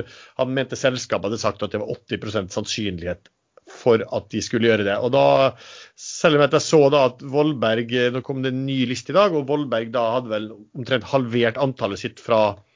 [0.40, 3.30] han mente selskapet hadde sagt at det var 80% sannsynlighet
[3.70, 4.96] for at de skulle gjøre det.
[4.98, 5.54] Og da,
[5.94, 9.30] Selv om jeg så da at Voldberg Nå kom det en ny liste i dag,
[9.30, 12.71] og Voldberg da hadde vel omtrent halvert antallet sitt fra eh,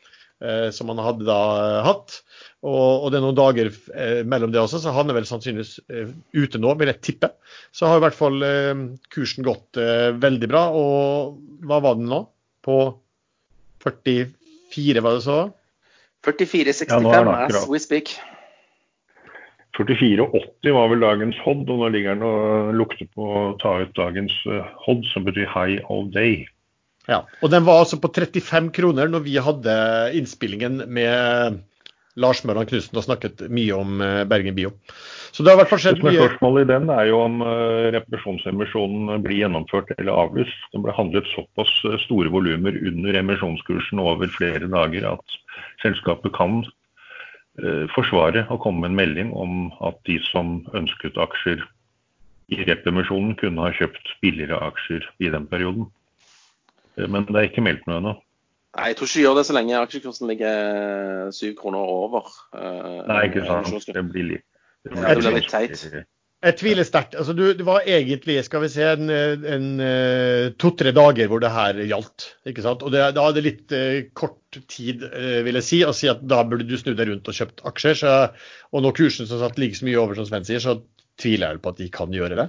[0.74, 2.20] som han hadde da eh, hatt.
[2.66, 5.76] Og, og, det er noen dager eh, mellom det også, så han er vel sannsynligvis
[5.92, 7.30] eh, ute nå, vil jeg tippe.
[7.74, 8.72] Så har i hvert fall eh,
[9.14, 10.64] kursen gått eh, veldig bra.
[10.76, 12.24] Og hva var den nå?
[12.66, 12.78] På
[13.84, 15.42] 44, var det så?
[16.26, 18.16] 44,65 Ja, as we speak.
[19.76, 23.92] 44,80 var vel dagens Hod, og nå ligger den og lukter på å ta ut
[23.94, 26.46] dagens hodd Hod, som betyr high of day.
[27.06, 27.22] Ja.
[27.42, 29.74] Og den var altså på 35 kroner når vi hadde
[30.18, 31.62] innspillingen med
[32.16, 34.72] Lars Møran Knutsen og snakket mye om eh, Bergen Bio.
[35.36, 36.16] Så det har vært skjedd mye.
[36.16, 40.64] spørsmålet i den, er jo om eh, reparasjonsemisjonen blir gjennomført eller avlyst.
[40.72, 45.38] Den ble handlet såpass eh, store volumer under emisjonskursen over flere dager at
[45.84, 51.60] selskapet kan eh, forsvare å komme med en melding om at de som ønsket aksjer
[52.54, 55.88] i rep-emisjonen, kunne ha kjøpt billigere aksjer i den perioden.
[56.98, 58.16] Eh, Men det er ikke meldt noe ennå.
[58.76, 62.26] Nei, jeg tror ikke de gjør det så lenge aksjekursen ligger syv kroner over.
[62.56, 63.88] eh, Nei, ikke sant.
[63.88, 64.44] Det blir litt
[64.92, 66.04] Ja, det blir litt teit.
[66.44, 67.14] Jeg tviler sterkt.
[67.16, 71.48] Altså, du, det var egentlig skal vi se, en, en, eh, to-tre dager hvor det
[71.50, 72.26] her gjaldt.
[72.46, 72.84] ikke sant?
[72.84, 76.10] Og det, Da er det litt eh, kort tid, eh, vil jeg si, å si
[76.12, 77.96] at da burde du snu deg rundt og kjøpt aksjer.
[78.02, 78.12] Så,
[78.76, 80.76] og når kursen som sagt ligger så mye over, som Sven sier, så
[81.18, 82.48] tviler jeg på at de kan gjøre det.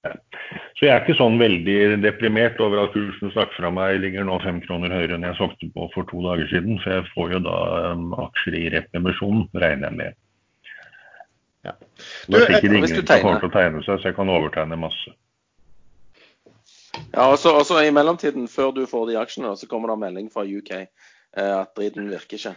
[0.00, 4.38] Så jeg er ikke sånn veldig deprimert over at kursen stakk fra meg ligger nå
[4.40, 6.78] fem kroner høyere enn jeg solgte på for to dager siden.
[6.80, 7.56] For jeg får jo da
[7.92, 10.20] um, aksjer i rep-emisjonen, regner jeg med.
[11.68, 11.74] Ja.
[11.76, 14.80] Det er Du, sikkert ingen som kommer til å tegne seg, så jeg kan overtegne
[14.80, 15.16] masse.
[17.12, 20.32] Ja, og så I mellomtiden, før du får de aksjene, så kommer det en melding
[20.32, 20.72] fra UK
[21.36, 22.56] at driten virker ikke.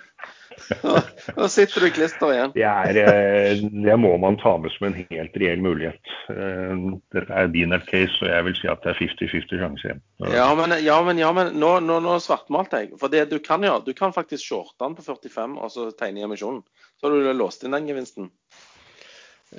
[1.38, 2.52] Nå sitter du i klister igjen.
[2.56, 6.14] Det, er, eh, det må man ta med som en helt reell mulighet.
[6.30, 6.84] Eh,
[7.14, 10.04] Dette er din case, og jeg vil si at det er 50-50 sjanse igjen.
[10.34, 12.94] Ja, men, ja, men, ja, men nå, nå, nå svartmalte jeg.
[13.02, 16.22] For det du kan gjøre, du kan faktisk shorte den på 45 og så tegne
[16.22, 16.64] i emisjonen.
[17.00, 18.30] Så har du låst inn den gevinsten.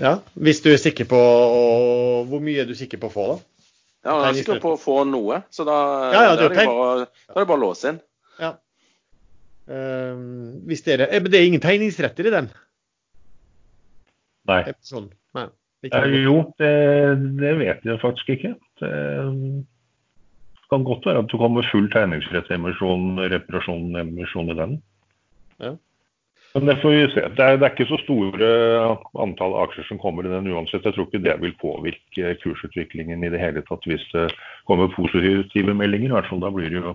[0.00, 3.26] Ja, Hvis du er sikker på og, Hvor mye er du sikker på å få,
[3.30, 3.36] da?
[4.04, 5.76] Ja, man Jeg er sikker på å få noe, så da,
[6.10, 8.00] Ja, ja, da, er det bare, da er det bare å låse inn.
[9.64, 12.50] Hvis dere, eh, men det er ingen tegningsretter i den
[14.48, 14.60] Nei.
[14.68, 15.12] episoden?
[15.36, 15.46] Nei.
[15.88, 16.16] Eh.
[16.24, 16.72] Jo, det,
[17.40, 18.54] det vet jeg faktisk ikke.
[18.80, 19.64] Det
[20.72, 24.78] kan godt være at du kommer full tegningsrettsemisjon, reparasjon, emisjon i den.
[25.60, 25.74] Ja.
[26.54, 27.22] Men det får vi se.
[27.34, 28.48] Det er, det er ikke så store
[29.24, 30.84] antall aksjer som kommer i den uansett.
[30.86, 34.28] Jeg tror ikke det vil påvirke kursutviklingen i det hele tatt hvis det
[34.68, 36.12] kommer positive meldinger.
[36.12, 36.94] I hvert fall da blir det jo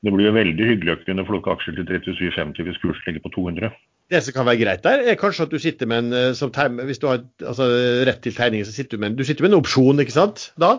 [0.00, 3.34] det blir jo veldig hyggelig å kunne plukke aksjer til 37,50 hvis kursen ligger på
[3.36, 3.72] 200.
[4.10, 6.50] Det som kan være greit der, er kanskje at du sitter med en eh, som
[6.50, 7.68] tegner, Hvis du har altså,
[8.08, 10.48] rett til tegning, så sitter du med en, du sitter med en opsjon, ikke sant?
[10.58, 10.72] Da.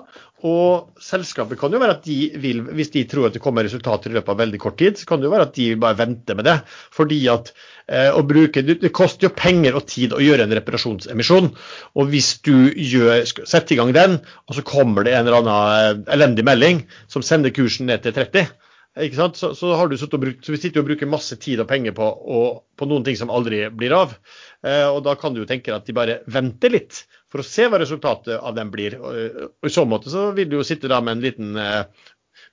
[0.43, 4.11] Og selskapet kan jo være at de vil, hvis de tror at det kommer resultater
[4.11, 5.99] i løpet av veldig kort tid, så kan det jo være at de vil bare
[6.01, 6.57] vente med det.
[6.97, 7.53] Fordi at
[7.85, 11.47] eh, å bruke, det, det koster jo penger og tid å gjøre en reparasjonsemisjon.
[11.95, 14.17] Og hvis du gjør, setter i gang den,
[14.49, 18.17] og så kommer det en eller annen eh, elendig melding som sender kursen ned til
[18.17, 18.51] 30,
[18.99, 19.37] ikke sant?
[19.39, 21.93] Så, så, har du og brukt, så vi sitter og bruker masse tid og penger
[21.95, 24.17] på, og, på noen ting som aldri blir av.
[24.67, 27.69] Eh, og da kan du jo tenke at de bare venter litt for å se
[27.71, 28.97] hva resultatet av den blir.
[28.99, 31.85] Og, og I så måte så vil du jo sitte da med en liten eh,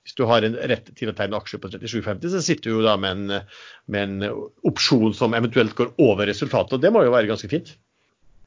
[0.07, 2.87] Hvis du har en rett til å tegne aksjer på 37,50, så sitter du jo
[2.87, 3.43] da med en,
[3.91, 6.77] med en opsjon som eventuelt går over resultatet.
[6.77, 7.75] og Det må jo være ganske fint.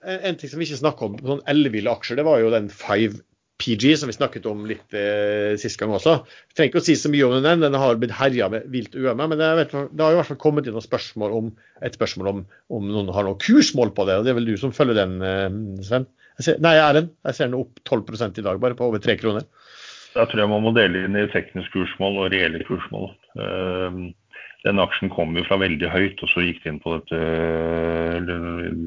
[0.02, 3.20] En, ting som vi ikke snakka om, sånn elleville aksjer, det var jo den 5
[3.62, 6.16] PG som vi snakket om litt eh, sist gang også.
[6.50, 8.96] Jeg trenger ikke å si så mye om den, den har blitt herja med vilt
[8.98, 11.52] UMA, Men jeg vet, det har i hvert fall kommet inn noen spørsmål om,
[11.86, 12.42] et spørsmål om,
[12.74, 14.18] om noen har noe kursmål på det.
[14.18, 15.48] og Det er vel du som følger den, eh,
[15.86, 16.10] Sven?
[16.40, 17.12] Jeg ser, nei, Erlend.
[17.28, 19.46] Jeg ser den opp 12 i dag, bare på over tre kroner.
[20.12, 23.12] Da tror jeg man må dele inn i teknisk kursmål og reelle kursmål.
[23.40, 24.00] Ehm,
[24.62, 28.28] Den aksjen kom jo fra veldig høyt, og så gikk de inn på dette eh,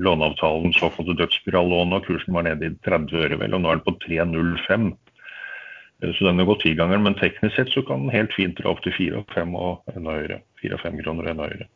[0.05, 3.87] låneavtalen, såkalte dødsspirallånet, og kursen var nede i 30 øre, vel, og nå er den
[3.89, 4.93] på 3,05.
[5.99, 8.71] Eh, Så den har gått tigangeren, men teknisk sett så kan den helt fint dra
[8.71, 10.39] opp til 4 og 5 og enda høyere.
[10.63, 11.67] 4 og 5 kroner og en høyere.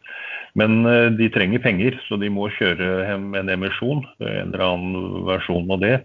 [0.56, 5.28] Men eh, de trenger penger, så de må kjøre hjem en emisjon, en eller annen
[5.28, 5.98] versjon av det.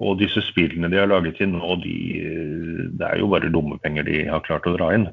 [0.00, 1.94] Og disse spillene de har laget inn nå, de,
[2.96, 5.10] det er jo bare dumme penger de har klart å dra inn.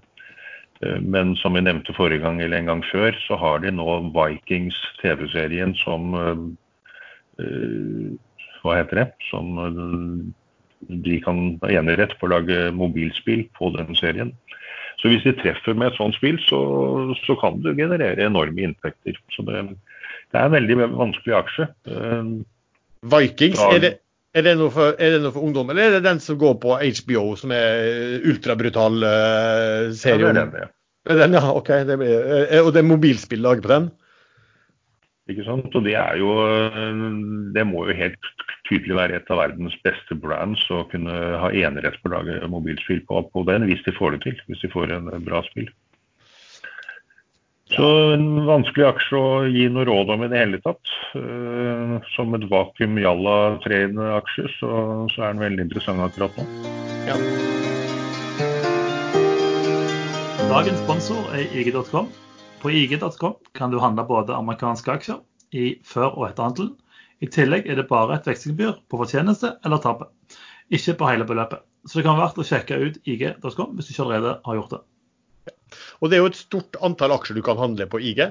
[0.83, 4.11] Eh, Men som vi nevnte forrige gang eller en gang før, så har de nå
[4.15, 6.45] Vikings TV-serien som eh,
[7.43, 8.15] eh,
[8.63, 9.09] Hva heter det?
[9.29, 9.59] Som
[10.89, 14.31] de kan ha enerett på å lage mobilspill på den serien.
[14.97, 16.59] Så hvis de treffer med et sånt spill, så,
[17.27, 19.19] så kan du generere enorme inntekter.
[19.35, 19.61] Så det,
[20.33, 21.67] det er en veldig vanskelig aksje.
[23.13, 23.93] Vikings, er det,
[24.35, 26.57] er, det noe for, er det noe for ungdom, eller er det den som går
[26.63, 30.65] på HBO, som er ultrabrutal eh, Ja, det er den, det.
[31.07, 31.71] Den, ja, ok.
[31.87, 33.87] Det blir, eh, og det er mobilspill laget på den?
[35.31, 35.73] Ikke sant?
[35.73, 36.35] Og det er jo
[37.55, 38.27] Det må jo helt
[38.69, 43.01] tydelig være et av verdens beste brands å kunne ha enerett på å lage mobilspill
[43.09, 44.39] på, på den, hvis de får det til.
[44.49, 45.69] Hvis de får en bra spill.
[47.73, 50.91] Så en vanskelig aksje å gi noe råd om i det hele tatt.
[51.17, 54.69] Uh, som et vakuum jalla-tredende aksje, så,
[55.09, 56.45] så, er den veldig interessant akkurat nå.
[57.09, 57.17] Ja.
[60.51, 62.13] Dagens sponsor er IG.com.
[62.61, 65.23] På IG.com kan du handle både amerikanske aksjer
[65.57, 66.75] i før- og etterhandelen.
[67.25, 70.11] I tillegg er det bare et vekstgebyr på fortjeneste eller tapet,
[70.69, 71.65] ikke på hele beløpet.
[71.89, 74.77] Så det kan være verdt å sjekke ut ig.com hvis du ikke allerede har gjort
[74.77, 74.85] det.
[75.99, 78.21] Og Det er jo et stort antall aksjer du kan handle på IG,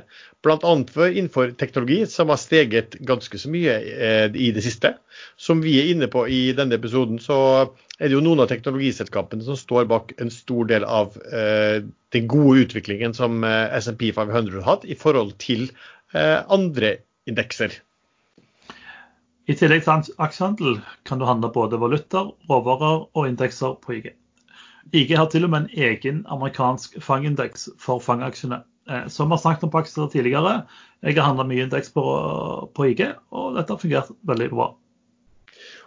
[0.44, 0.72] bl.a.
[1.08, 4.94] innenfor teknologi, som har steget ganske så mye eh, i det siste.
[5.36, 7.38] Som vi er inne på i denne episoden, så
[7.98, 11.80] er det jo noen av teknologiselskapene som står bak en stor del av eh,
[12.14, 15.70] den gode utviklingen som eh, SMP 500 har hatt i forhold til
[16.14, 16.92] andre
[17.26, 17.72] indekser.
[19.50, 24.12] I tillegg til aksjehandel kan du handle både valutaer, råvarer og indekser på IG.
[24.92, 28.62] IG har til og med en egen amerikansk fangindeks for fangaksjene.
[28.90, 30.54] Eh, som vi har snakket om på aksjer tidligere.
[31.04, 32.04] Jeg har handla mye indeks på,
[32.76, 34.70] på, IG, og dette har fungert veldig bra.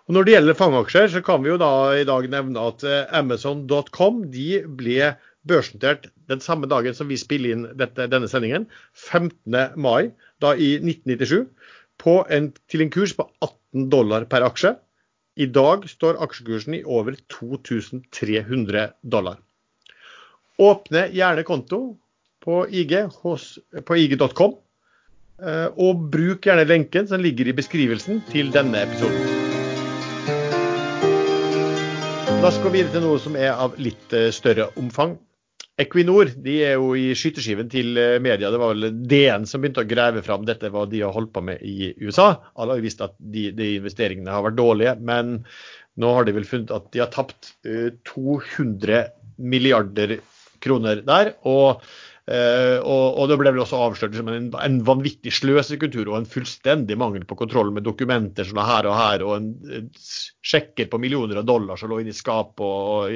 [0.08, 3.04] Og Når det gjelder fangaksjer, så kan vi jo da i dag nevne at eh,
[3.20, 5.14] Amazon.com de ble
[5.48, 8.66] børsnotert den samme dagen som vi spiller inn dette, denne sendingen,
[8.98, 9.78] 15.
[9.80, 10.10] mai
[10.44, 11.46] da i 1997,
[12.34, 14.74] en, til en kurs på 18 dollar per aksje.
[15.38, 19.38] I dag står aksjekursen i over 2300 dollar.
[20.58, 21.82] Åpne gjerne konto
[22.42, 24.56] på IG ig.com,
[25.46, 29.46] eh, og bruk gjerne lenken som ligger i beskrivelsen til denne episoden.
[32.42, 35.20] Da skal vi videre til noe som er av litt eh, større omfang.
[35.78, 38.50] Equinor de er jo i skyteskiven til eh, media.
[38.50, 41.44] Det var vel DN som begynte å grave fram dette, hva de har holdt på
[41.46, 42.32] med i USA.
[42.58, 45.38] Alle har jo visst at de, de, investeringene har vært dårlige, men
[46.02, 47.54] nå har de vel funnet at de har tapt
[48.10, 50.18] 200 eh, milliarder
[50.66, 51.36] kroner der.
[51.46, 51.84] Og,
[52.26, 56.30] uh, og, og det ble vel også avslørt som en, en vanvittig sløsekultur og en
[56.30, 59.92] fullstendig mangel på kontroll med dokumenter som er her og her, og en
[60.42, 63.14] sjekker på millioner av dollar som lå inne i skap og,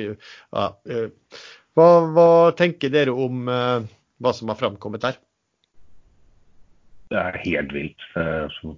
[1.77, 3.83] hva, hva tenker dere om uh,
[4.21, 5.19] hva som har framkommet her?
[7.11, 8.07] Det er helt vilt.
[8.15, 8.75] Uh,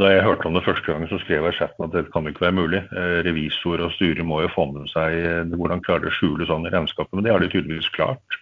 [0.00, 2.26] da jeg hørte om det første gang, så skrev jeg i chatten at det kan
[2.26, 2.82] ikke være mulig.
[2.94, 6.66] Uh, revisor og styre må jo få med seg hvordan klarer de å skjule sånn
[6.66, 7.14] i regnskapet.
[7.14, 8.40] Men det har de tydeligvis klart.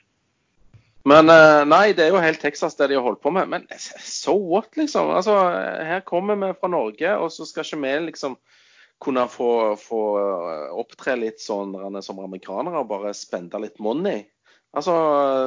[1.08, 1.30] Men
[1.70, 3.48] nei, det er jo helt Texas det de har holdt på med.
[3.48, 3.62] Men
[4.04, 5.08] so what, liksom?
[5.16, 5.32] Altså,
[5.88, 8.34] her kommer vi fra Norge, og så skal ikke vi liksom
[9.02, 14.24] kunne få, få eh, opptre litt sånn som amerikanere og bare spende litt money.
[14.76, 14.94] Altså,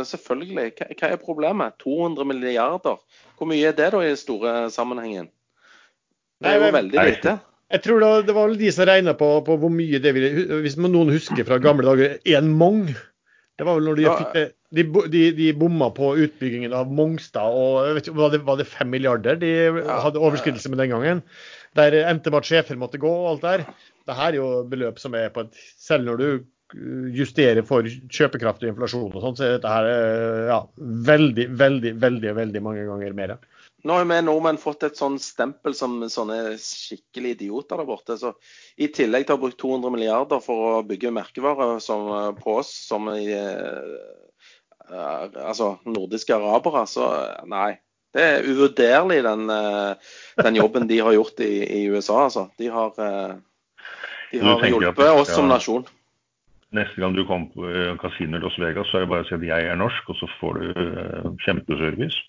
[0.07, 0.71] selvfølgelig.
[0.79, 1.77] Hva, hva, er problemet?
[1.83, 2.97] 200 milliarder.
[3.37, 5.29] Hvor mye er det da i den store sammenhengen?
[6.41, 7.37] Det er jo veldig lite.
[7.71, 10.57] Jeg tror det, det var vel de som regna på, på, hvor mye det ville
[10.65, 12.89] Hvis noen husker fra gamle dager, én mong.
[12.91, 14.15] Det var vel når de, ja.
[14.17, 18.69] fikk, de, de, de, bomma på utbyggingen av Mongstad og vet, var, det, var det
[18.71, 19.51] fem milliarder de
[19.89, 21.21] hadde overskridelse med den gangen?
[21.75, 23.65] Der endte med at sjefer måtte gå og alt der.
[24.07, 26.27] Dette er jo beløp som er på et Selv når du
[27.11, 29.89] justerer for kjøpekraft og inflasjon og sånn, så er dette her
[30.47, 30.59] ja,
[31.09, 33.33] veldig, veldig, veldig, veldig mange ganger mer.
[33.83, 38.17] Nå har vi nordmenn fått et sånn stempel som sånne skikkelig idioter der borte.
[38.21, 38.31] Så
[38.79, 42.07] I tillegg til å ha brukt 200 milliarder for å bygge merkevarer som,
[42.39, 43.25] på oss som i,
[44.91, 47.07] altså nordiske arabere, så
[47.49, 47.77] nei.
[48.11, 52.25] Det er uvurderlig, den, eh, den, jobben de har gjort i, i USA.
[52.25, 52.49] Altså.
[52.59, 53.37] De har, eh,
[54.33, 55.87] de har hjulpet oss som nasjon.
[56.75, 59.29] Neste gang du kommer på eh, kasino i Las Vegas, så er det bare å
[59.29, 60.83] si at jeg er norsk, og så får du
[61.45, 62.19] kjempeservice.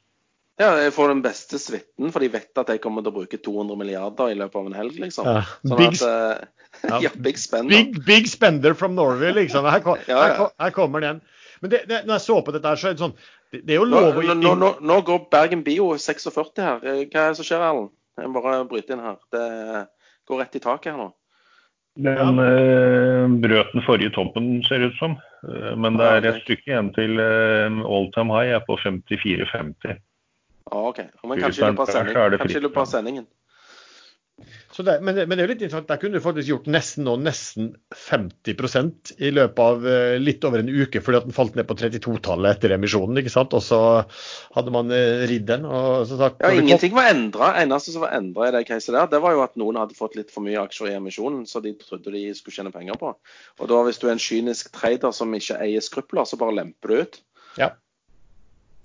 [0.61, 3.39] Ja, jeg får den beste suiten, for de vet at jeg kommer til å bruke
[3.41, 5.27] 200 milliarder i løpet av en helg, liksom.
[5.27, 6.67] Ja, sånn big, at,
[7.07, 7.75] ja, big spender.
[7.75, 9.67] Big, big, spender from Norway, liksom.
[9.67, 11.23] Her, her, her kommer den.
[11.63, 13.17] Men det, det, når jeg så på dette, her, så er det sånn
[13.53, 16.83] Det, det er jo lov å nå, nå, nå, går Bergen Bio 46 her.
[16.83, 17.93] Eh, hva er det som skjer, Erlend?
[18.19, 19.19] Jeg må bare bryte inn her.
[19.33, 19.45] Det
[20.29, 21.11] går rett i taket her nå.
[22.03, 25.19] Den eh, brøt den forrige toppen, ser det ut som.
[25.45, 30.01] Uh, men det er et stykke igjen til uh, all time high er på 54,50.
[30.71, 31.03] Ah, OK.
[31.29, 33.27] Men kanskje i løpet av sendingen.
[34.77, 35.89] Det, men, men, det er jo litt interessant.
[35.91, 40.63] Der kunne du faktisk gjort nesten nå nesten 50% i løpet av uh, litt over
[40.63, 43.21] en uke, fordi at den falt ned på 32-tallet etter emisjonen.
[43.21, 43.55] ikke sant?
[43.55, 43.81] Og så
[44.57, 45.69] hadde man uh, ridd den.
[45.69, 47.53] og så sagt, Ja, Ingenting var endra.
[47.61, 50.17] Eneste som var endra i det caset der, det var jo at noen hadde fått
[50.19, 53.15] litt for mye aksjer i emisjonen, så de trodde de skulle tjene penger på.
[53.61, 56.91] Og da hvis du er en kynisk trader som ikke eier skrupler, så bare lemper
[56.91, 57.23] du ut.
[57.61, 57.75] Ja.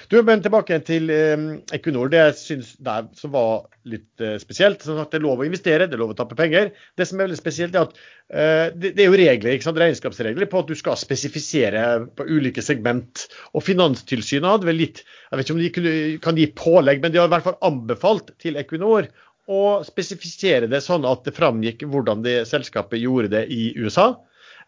[0.06, 1.36] Du, men tilbake til eh,
[1.76, 2.12] Equinor.
[2.12, 5.48] Det jeg syns der som var litt eh, spesielt som sagt, Det er lov å
[5.48, 6.70] investere, det er lov å tappe penger.
[6.96, 7.98] Det som er veldig spesielt, er at
[8.30, 11.84] eh, det, det, er jo regler, ikke sant, regnskapsregler på at du skal spesifisere
[12.16, 13.26] på ulike segment.
[13.58, 17.14] Og Finanstilsynet hadde vel litt Jeg vet ikke om de kunne, kan gi pålegg, men
[17.14, 19.10] de har i hvert fall anbefalt til Equinor
[19.48, 24.12] å spesifisere det sånn at det framgikk hvordan det selskapet gjorde det i USA.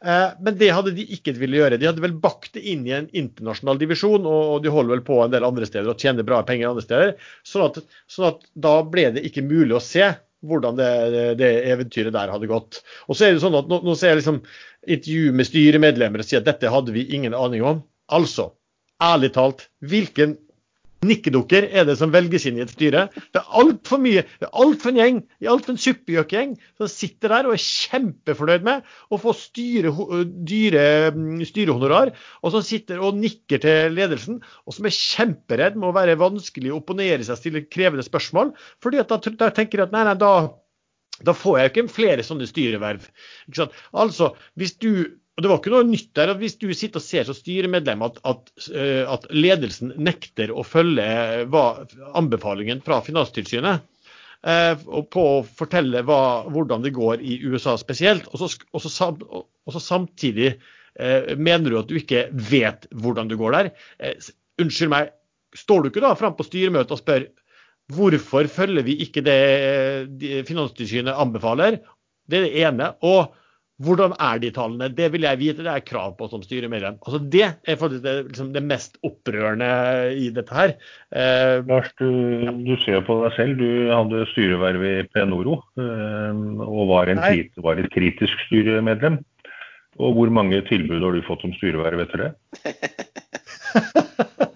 [0.06, 1.80] Eh, men det hadde de ikke villet gjøre.
[1.80, 5.20] De hadde vel bakt det inn i en internasjonal divisjon, og de holder vel på
[5.24, 7.14] en del andre steder og tjener bra penger andre steder.
[7.48, 7.82] Sånn at,
[8.12, 10.14] sånn at da ble det ikke mulig å se
[10.48, 10.92] hvordan det,
[11.40, 12.80] det, eventyret der hadde gått.
[13.12, 14.40] Og så er det sånn at Nå, nå ser jeg liksom
[14.88, 17.82] intervju med styremedlemmer og sier at dette hadde vi ingen aning om.
[18.16, 18.54] Altså,
[19.04, 20.38] ærlig talt, hvilken
[21.06, 23.06] nikkedukker er det som velges inn i et styre.
[23.34, 24.24] Det er altfor mye.
[24.42, 25.22] Det er altfor en gjeng,
[25.54, 29.94] altfor en suppegjøkgjeng som sitter der og er kjempefornøyd med å få styre,
[30.48, 30.86] dyre
[31.16, 35.96] mm, styrehonorar, og som sitter og nikker til ledelsen, og som er kjemperedd med å
[35.96, 38.56] være vanskelig å opponere seg, stille krevende spørsmål.
[38.84, 40.34] fordi at da, da tenker jeg at nei, nei, da
[41.26, 43.08] da får jeg jo ikke flere sånne styreverv.
[43.92, 47.06] Altså, hvis du og Det var ikke noe nytt der at hvis du sitter og
[47.06, 51.86] ser som styremedlem at, at, eh, at ledelsen nekter å følge eh, hva,
[52.20, 53.86] anbefalingen fra Finanstilsynet
[54.44, 56.20] eh, på å fortelle hva,
[56.52, 61.72] hvordan det går i USA spesielt, og så, og så, og så samtidig eh, mener
[61.72, 63.74] du at du ikke vet hvordan det går der.
[64.04, 65.16] Eh, unnskyld meg,
[65.56, 67.30] står du ikke da fram på styremøtet og spør
[67.96, 71.80] hvorfor følger vi ikke det eh, Finanstilsynet anbefaler?
[72.28, 72.96] Det er det ene.
[73.00, 73.38] og
[73.80, 74.90] hvordan er de tallene?
[74.92, 75.64] Det vil jeg vite.
[75.64, 76.98] Det er krav på som styremedlem.
[77.00, 79.70] Altså det er faktisk det, liksom det, mest opprørende
[80.20, 80.76] i dette her.
[81.16, 82.10] Eh, Lars, du,
[82.66, 83.56] du, ser på deg selv.
[83.62, 87.24] Du hadde styreverv i Penoro eh, og var, en,
[87.64, 89.22] var, et kritisk styremedlem.
[90.00, 92.32] Og hvor mange tilbud har du fått som styreverv etter det?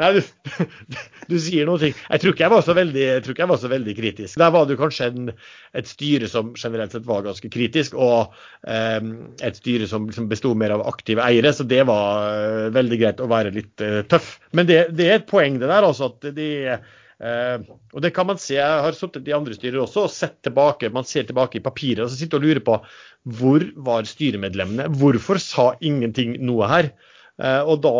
[0.00, 0.20] Nei, du,
[1.30, 1.96] du, sier ting.
[1.96, 4.38] Jeg tror ikke jeg så veldig, jeg var så veldig kritisk.
[4.40, 5.32] Der var det kanskje en,
[5.76, 8.32] et styre som generelt sett var ganske kritisk, og
[8.64, 9.10] um,
[9.44, 13.20] et styre som som besto mer av aktive eiere, så det var uh, veldig greit
[13.20, 14.38] å være litt uh, tøff.
[14.56, 16.12] Men det, det, er et poeng det der, altså.
[16.14, 16.50] at de
[17.20, 17.60] Uh,
[17.92, 20.88] og det kan man se, Jeg har sittet i andre styrer også og sett tilbake.
[20.88, 22.78] Man ser tilbake i papiret og så sitter og lurer på
[23.36, 24.86] hvor var styremedlemmene?
[24.96, 26.88] Hvorfor sa ingenting noe her?
[27.36, 27.92] Uh, og da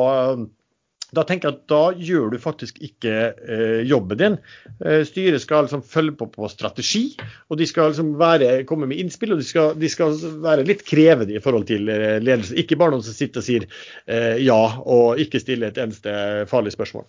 [1.17, 4.37] da tenker jeg at da gjør du faktisk ikke eh, jobben din.
[4.85, 7.05] Eh, styret skal liksom følge på på strategi,
[7.51, 9.35] og de skal liksom være, komme med innspill.
[9.35, 12.57] Og de skal, de skal, være litt krevende i forhold til eh, ledelse.
[12.61, 13.67] Ikke bare noen som sitter og sier
[14.07, 16.15] eh, ja, og ikke stiller et eneste
[16.51, 17.09] farlig spørsmål.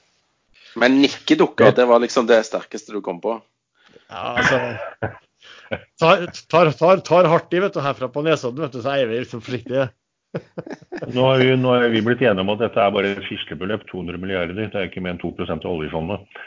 [0.81, 3.37] Men nikkedukker, det var liksom det sterkeste du kom på?
[4.11, 5.11] Ja, altså
[5.99, 9.07] Tar, tar, tar, tar hardt i vet du, herfra på Nesodden, vet du, så er
[9.07, 9.87] vi liksom forsiktige.
[11.15, 11.51] Nå har vi,
[11.95, 14.57] vi, blitt enige om at dette er bare et fiskebeløp, 200 milliarder.
[14.57, 16.41] Det er ikke mer enn 2% av oljefondet.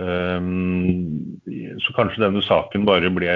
[0.00, 1.40] Um,
[1.82, 3.34] så kanskje denne saken bare ble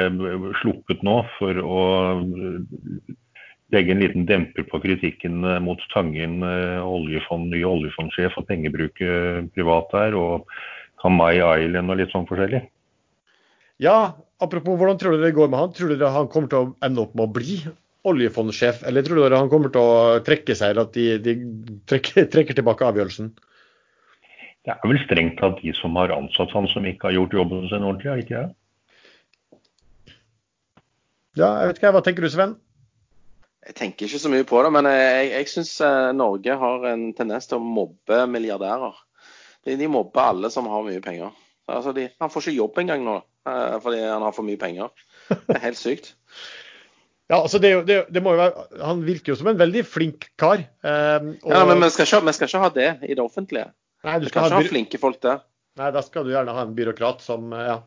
[0.62, 1.82] sluppet nå for å
[3.74, 9.90] legge en liten demper på kritikken mot Tangen, eh, oljefond, ny oljefondsjef og pengebruket privat
[9.90, 10.46] der, og
[11.02, 12.62] Kamai Island og litt sånn forskjellig.
[13.82, 15.72] Ja, apropos hvordan tror du det går med han?
[15.74, 17.58] Tror du han kommer til å ende opp med å bli
[18.04, 21.34] oljefondsjef, eller tror du han kommer til å trekke seg, eller at de, de
[21.88, 23.32] trekker, trekker, tilbake avgjørelsen?
[24.64, 27.66] Det er vel strengt tatt de som har ansatt han som ikke har gjort jobben
[27.68, 30.12] sin ordentlig, er ikke det?
[31.34, 32.54] Ja, jeg vet ikke, Hva tenker du, Sven?
[33.64, 37.06] Jeg tenker ikke så mye på det, men jeg, jeg syns eh, Norge har en
[37.16, 38.98] tendens til å mobbe milliardærer.
[39.64, 41.32] De, de mobber alle som har mye penger.
[41.72, 43.16] Altså de, han får ikke jobb engang nå
[43.48, 44.92] eh, fordi han har for mye penger.
[45.32, 46.12] Det er helt sykt.
[47.34, 50.28] Ja, altså det, det, det, må jo være, Han virker jo som en veldig flink
[50.38, 50.60] kar.
[50.62, 51.50] Eh, og...
[51.50, 53.70] Ja, Men vi skal, ikke, vi skal, ikke, ha det i det offentlige.
[54.06, 55.40] Nei, du skal, skal ikke ha, flinke folk der.
[55.80, 57.80] Nei, da skal du gjerne ha en byråkrat som eh, ja.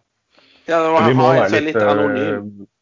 [0.67, 2.49] Ja, det må, vi må være litt, litt anonym.
[2.59, 2.73] Eh,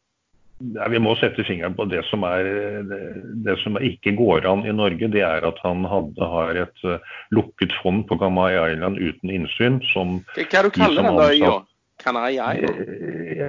[0.74, 2.48] ja, vi må sette fingeren på det som, er,
[2.90, 3.00] det,
[3.46, 5.12] det som ikke går an i Norge.
[5.12, 6.96] Det er at han hadde, har et uh,
[7.36, 9.78] lukket fond på Gamay Island uten innsyn.
[9.92, 11.58] Som, Hva er det du kaller den øya?
[12.02, 12.80] Canary Island?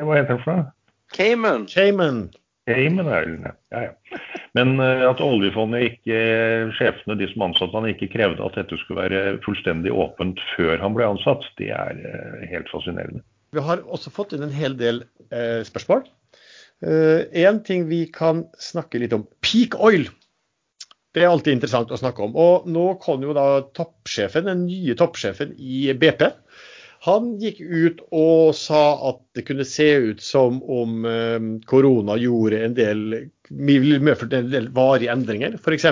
[0.03, 0.73] Hva heter det for noe?
[1.15, 1.65] Cayman.
[1.71, 2.27] Cayman.
[2.67, 4.19] Cayman Island, ja, ja.
[4.57, 6.19] Men uh, at oljefondet ikke,
[6.75, 10.97] sjefene, de som ansatte han, ikke krevde at dette skulle være fullstendig åpent før han
[10.97, 13.23] ble ansatt, det er uh, helt fascinerende.
[13.55, 16.01] Vi har også fått inn en hel del eh, spørsmål.
[16.83, 19.23] En ting vi kan snakke litt om.
[19.41, 20.03] Peak oil.
[21.15, 22.35] Det er alltid interessant å snakke om.
[22.37, 26.27] Og nå kom jo da toppsjefen, den nye toppsjefen i BP,
[27.05, 28.81] han gikk ut og sa
[29.11, 31.39] at det kunne se ut som om eh,
[31.69, 33.01] korona gjorde en del
[33.47, 35.55] en del varige endringer.
[35.61, 35.85] F.eks.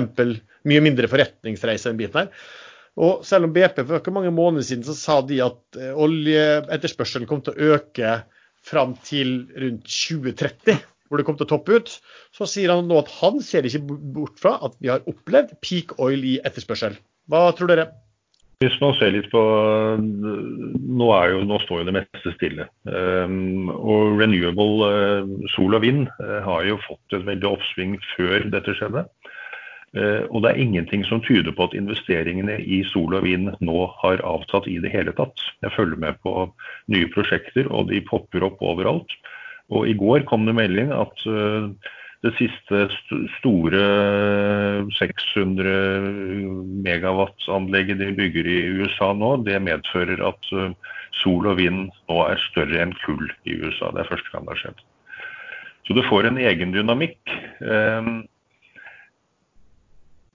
[0.65, 2.47] mye mindre forretningsreiser enn biten her.
[2.95, 7.29] Og selv om BP for ikke mange måneder siden så sa de at eh, oljeetterspørselen
[7.29, 8.17] kom til å øke
[8.65, 11.91] fram til rundt 2030, hvor det kom til å toppe ut,
[12.33, 13.83] så sier han nå at han ser ikke
[14.15, 16.97] bort fra at vi har opplevd peak oil i etterspørsel.
[17.29, 17.89] Hva tror dere?
[18.63, 19.41] Hvis man ser litt på
[19.99, 22.67] Nå, jo, nå står jo det meste stille.
[22.87, 28.47] Um, og renewable uh, sol og vind uh, har jo fått et veldig oppsving før
[28.53, 29.03] dette skjedde.
[29.95, 33.89] Uh, og det er ingenting som tyder på at investeringene i sol og vind nå
[33.99, 35.43] har avtatt i det hele tatt.
[35.65, 36.47] Jeg følger med på
[36.95, 39.19] nye prosjekter, og de popper opp overalt.
[39.75, 41.27] Og i går kom det melding at
[42.24, 42.86] det siste
[43.38, 43.82] store
[44.97, 45.74] 600
[46.86, 50.74] megawatt-anlegget de bygger i USA nå, det medfører at eh,
[51.22, 53.91] sol og vind nå er større enn kull i USA.
[53.93, 54.86] Det er første gang det har skjedd.
[55.86, 57.20] Så det får en egen dynamikk.
[57.61, 58.24] Ehm,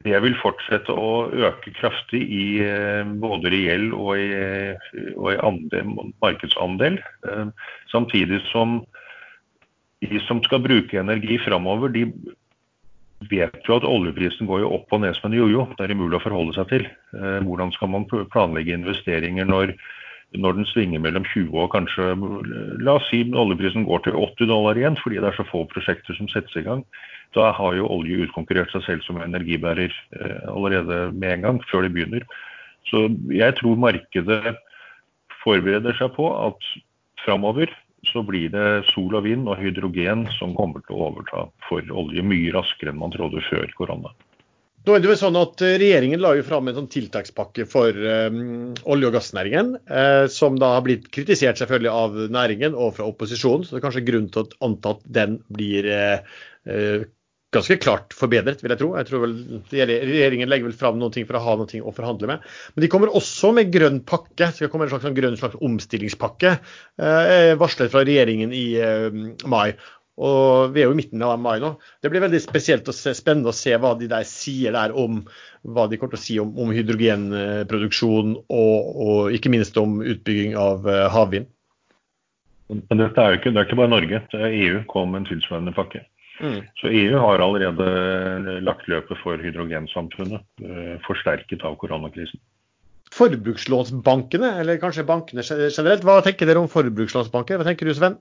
[0.07, 4.31] det vil fortsette å øke kraftig i eh, både reell og i,
[5.17, 5.91] og i andel,
[6.23, 7.01] markedsandel.
[7.29, 7.51] Ehm,
[7.93, 8.81] samtidig som
[10.01, 12.07] de som skal bruke energi framover, de
[13.29, 15.67] vet jo at oljeprisen går jo opp og ned som en jojo.
[15.77, 16.87] Det er umulig å forholde seg til.
[17.17, 19.75] Eh, hvordan skal man planlegge investeringer når,
[20.41, 22.15] når, den svinger mellom 20 og kanskje
[22.81, 26.17] La oss si oljeprisen går til 80 dollar igjen fordi det er så få prosjekter
[26.17, 26.87] som settes i gang.
[27.37, 31.85] Da har jo olje utkonkurrert seg selv som energibærer eh, allerede med en gang, før
[31.85, 32.25] det begynner.
[32.89, 34.57] Så jeg tror markedet
[35.45, 36.73] forbereder seg på at
[37.21, 37.69] framover
[38.09, 42.25] så blir det sol og vind og hydrogen som kommer til å overta for olje
[42.25, 44.13] mye raskere enn man trodde før korona.
[44.81, 47.93] Nå er det jo sånn at eh, Regjeringen la jo fram en sånn tiltakspakke for
[47.93, 53.09] um, olje- og gassnæringen, eh, som da har blitt kritisert selvfølgelig av næringen og fra
[53.11, 53.67] opposisjonen.
[53.67, 57.05] Så det er kanskje grunn til å anta at den blir eh,
[57.55, 58.91] ganske klart forbedret, vil jeg tro.
[58.99, 59.37] Jeg tror vel
[59.71, 62.51] Regjeringen legger vel fram noen ting for å ha noe å forhandle med.
[62.75, 64.51] Men de kommer også med grønn pakke.
[64.51, 69.09] Det skal komme en slags, en grønn slags omstillingspakke eh, varslet fra regjeringen i eh,
[69.51, 69.75] mai.
[70.21, 71.73] Og Vi er jo i midten av mai nå.
[72.03, 75.23] Det blir veldig spesielt og spennende å se hva de der sier der om
[75.65, 78.77] hva de kommer til å si om, om hydrogenproduksjon og,
[79.07, 81.49] og, ikke minst om utbygging av uh, havvind.
[82.69, 84.21] Men dette er jo ikke, det er ikke bare Norge.
[84.37, 86.05] EU kom med en tilsvarende pakke.
[86.41, 86.63] Mm.
[86.81, 92.41] Så EU har allerede lagt løpet for hydrogensamfunnet, eh, forsterket av koronakrisen.
[93.13, 97.59] Forbrukslånsbankene, eller kanskje bankene generelt, hva tenker dere om forbrukslånsbanker?
[97.59, 98.19] Hva tenker du Sven?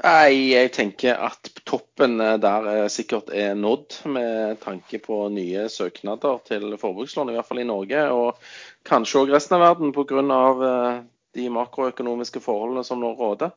[0.00, 6.76] Nei, Jeg tenker at toppen der sikkert er nådd, med tanke på nye søknader til
[6.80, 8.04] forbrukslån, i hvert fall i Norge.
[8.12, 8.38] Og
[8.88, 10.22] kanskje òg resten av verden pga.
[10.70, 11.02] Eh,
[11.34, 13.52] de makroøkonomiske forholdene som nå råder.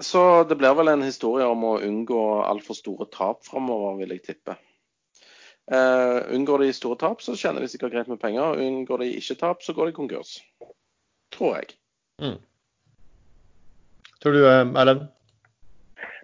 [0.00, 4.24] Så det blir vel en historie om å unngå altfor store tap framover, vil jeg
[4.30, 4.56] tippe.
[5.70, 8.58] Uh, unngår de store tap, så tjener de sikkert greit med penger.
[8.64, 10.38] Unngår de ikke tap, så går de konkurs.
[11.36, 11.76] Tror jeg.
[12.22, 12.38] Mm.
[14.20, 15.04] Tror du, eh, Erlend?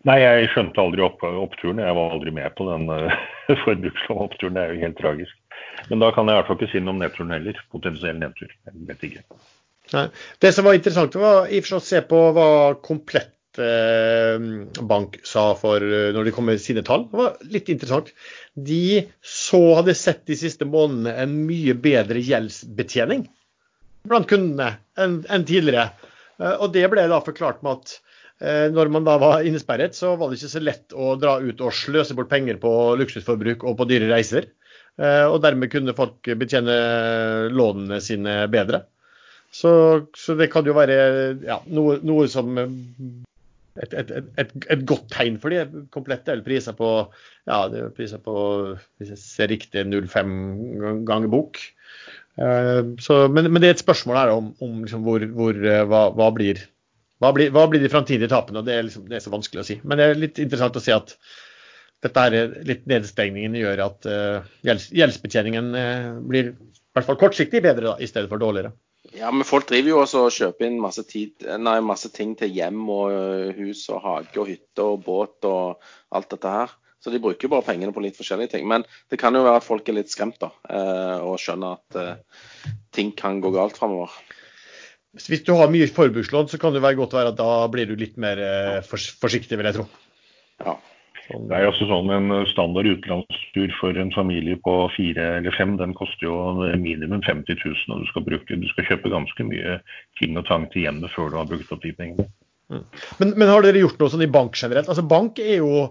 [0.09, 1.81] Nei, jeg skjønte aldri opp, oppturen.
[1.85, 3.21] Jeg var aldri med på den uh,
[3.67, 4.57] forbrukslånoppturen.
[4.57, 5.61] Det er jo helt tragisk.
[5.93, 7.63] Men da kan jeg i hvert fall ikke si noe om nedturen heller.
[7.77, 8.51] Potensiell nedtur.
[8.67, 9.25] Jeg vet ikke.
[9.93, 10.09] Nei.
[10.43, 12.51] Det som var interessant, var i og for seg å se på hva
[12.83, 17.07] komplett Eh, bank sa for eh, når de kom med sine tall.
[17.11, 18.13] Det var litt interessant.
[18.55, 23.27] De så hadde sett de siste månedene en mye bedre gjeldsbetjening
[24.07, 25.91] blant kundene enn tidligere.
[26.41, 28.03] Eh, og det ble da forklart med at
[28.37, 31.73] når man da var innesperret, så var det ikke så lett å dra ut og
[31.73, 32.69] sløse bort penger på
[33.01, 34.51] luksusforbruk og på dyre reiser.
[35.01, 36.75] Og dermed kunne folk betjene
[37.49, 38.83] lånene sine bedre.
[39.57, 39.71] Så,
[40.13, 40.97] så det kan jo være
[41.47, 42.59] ja, noe, noe, som
[43.83, 46.33] et, et, et, et, godt tegn for de komplette.
[46.33, 46.91] Eller priser på
[47.49, 48.37] ja, er priser på
[48.99, 51.61] hvis jeg ser riktig 0,5 ganger bok.
[52.37, 55.83] Uh, så, men, men, det er et spørsmål her om, om liksom hvor, hvor uh,
[55.89, 56.61] hva, hva, blir,
[57.23, 58.61] hva, blir, hva, blir, de framtidige tapene.
[58.61, 59.79] og det er, liksom, det er, så vanskelig å si.
[59.85, 61.17] Men det er litt interessant å se at
[62.05, 65.73] dette er litt nedstengningen gjør at uh, gjelds, gjeldsbetjeningen
[66.29, 66.57] blir i
[66.97, 68.75] hvert fall kortsiktig bedre da, i stedet for dårligere.
[69.15, 72.51] Ja, men folk driver jo også og kjøper inn masse, tid, nei, masse ting til
[72.51, 75.85] hjem og øh, hus og hage og hytte og båt og
[76.17, 76.73] alt dette her.
[76.99, 78.65] Så de bruker bare pengene på litt forskjellige ting.
[78.67, 78.83] Men
[79.13, 82.73] det kan jo være at folk er litt skremt da, øh, og skjønner at uh,
[82.97, 84.17] ting kan gå galt framover.
[85.15, 87.95] Hvis du har mye forbrukslån, så kan det være godt være at da blir du
[87.97, 88.41] litt mer
[88.85, 89.87] forsiktig, vil jeg tro.
[90.65, 90.75] Ja.
[91.27, 91.47] Sånn.
[91.51, 95.75] Det er jo også sånn En standard utenlandstur for en familie på fire eller fem
[95.81, 96.37] den koster jo
[96.79, 97.87] minimum 50 000.
[97.95, 99.79] og Du skal, bruke, du skal kjøpe ganske mye
[100.21, 102.29] ting og tang til hjemmet før du har brukt opp de pengene.
[102.71, 102.85] Mm.
[103.19, 104.91] Men, men, har dere gjort noe sånn i bank generelt?
[104.91, 105.89] Altså Bank er jo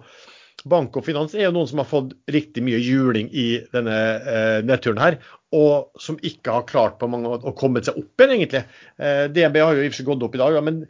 [0.65, 4.61] bank og finans er jo noen som har fått riktig mye juling i denne eh,
[4.65, 5.17] nedturen her,
[5.55, 8.63] og som ikke har klart på mange å komme seg opp igjen, egentlig.
[8.97, 10.81] Eh, DNB har jo i og for seg gått opp i dag, men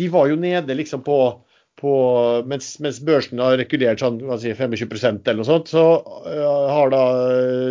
[0.00, 1.18] de var jo nede liksom på,
[1.80, 1.92] på
[2.48, 5.84] mens, mens, børsen har rekulert sånn si, 25% eller noe sånt, så
[6.26, 7.04] uh, har da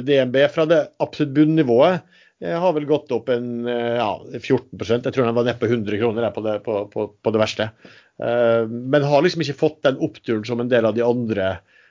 [0.05, 5.35] DNB fra det absolutt bunnivået har vel gått opp en ja, 14% Jeg tror den
[5.35, 7.65] var nede på 100 kroner på det, på, på, det verste.
[8.69, 11.49] Men har liksom ikke fått den oppturen som en del av de andre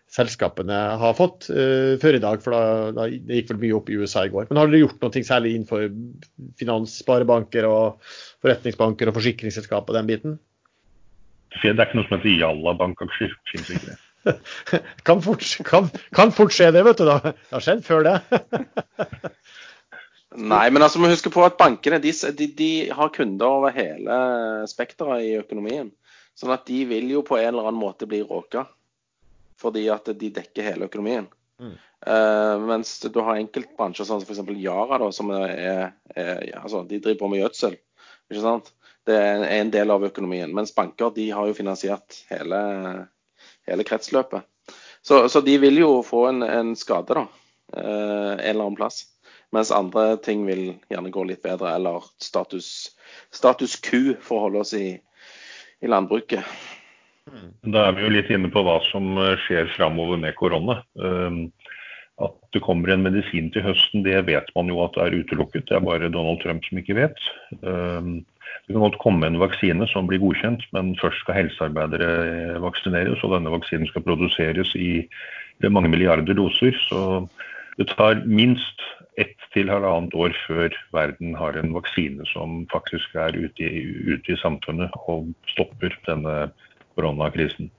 [0.08, 2.40] selskapene har fått før i dag.
[2.40, 2.62] For da,
[2.96, 4.48] da, det gikk vel mye opp i USA i går.
[4.48, 5.84] Men har dere gjort noe særlig innenfor
[6.56, 10.40] finans, sparebanker og forretningsbanker og forsikringsselskap og den biten?
[11.56, 13.32] Det er ikke noe som heter Jalla bankaksjer.
[13.50, 13.98] Fins ikke det.
[15.08, 17.06] kan, fort, kan, kan fort skje det, vet du.
[17.08, 17.18] da.
[17.32, 18.16] Det har skjedd før det.
[20.38, 24.18] Nei, men altså, vi huske på at bankene de, de, de har kunder over hele
[24.70, 25.88] spekteret i økonomien.
[26.38, 28.66] Sånn at de vil jo på en eller annen måte bli råka.
[29.58, 31.26] Fordi at de dekker hele økonomien.
[31.58, 31.74] Mm.
[32.06, 34.44] Uh, mens du har enkeltbransjer sånn som f.eks.
[34.62, 37.74] Yara, da, som er, er, altså, de driver på med gjødsel.
[38.30, 38.70] ikke sant?
[39.08, 40.52] Det er en del av økonomien.
[40.54, 42.60] Mens banker de har jo finansiert hele,
[43.68, 44.44] hele kretsløpet.
[45.00, 47.24] Så, så, de vil jo få en, en skade, da.
[47.72, 49.06] Uh, en eller annen plass.
[49.54, 52.90] Mens andre ting vil gjerne gå litt bedre, eller status,
[53.32, 54.98] status Q, for å holde oss i,
[55.80, 56.44] i landbruket.
[57.28, 57.48] Mm.
[57.72, 60.82] Da er vi jo litt inne på hva som skjer framover med korona.
[61.00, 61.46] Um,
[62.24, 65.68] at det kommer en medisin til høsten, det vet man jo at er utelukket.
[65.68, 67.20] Det er bare Donald Trump som ikke vet.
[67.62, 68.24] Um,
[68.66, 73.22] det kan godt komme en vaksine som blir godkjent, men først skal helsearbeidere vaksineres.
[73.22, 75.06] Og denne vaksinen skal produseres i
[75.68, 76.74] mange milliarder doser.
[76.88, 77.00] Så
[77.78, 78.82] det tar minst
[79.18, 83.82] ett til halvannet år før verden har en vaksine som faktisk er ute i,
[84.14, 86.36] ute i samfunnet og stopper denne
[86.98, 87.70] koronakrisen.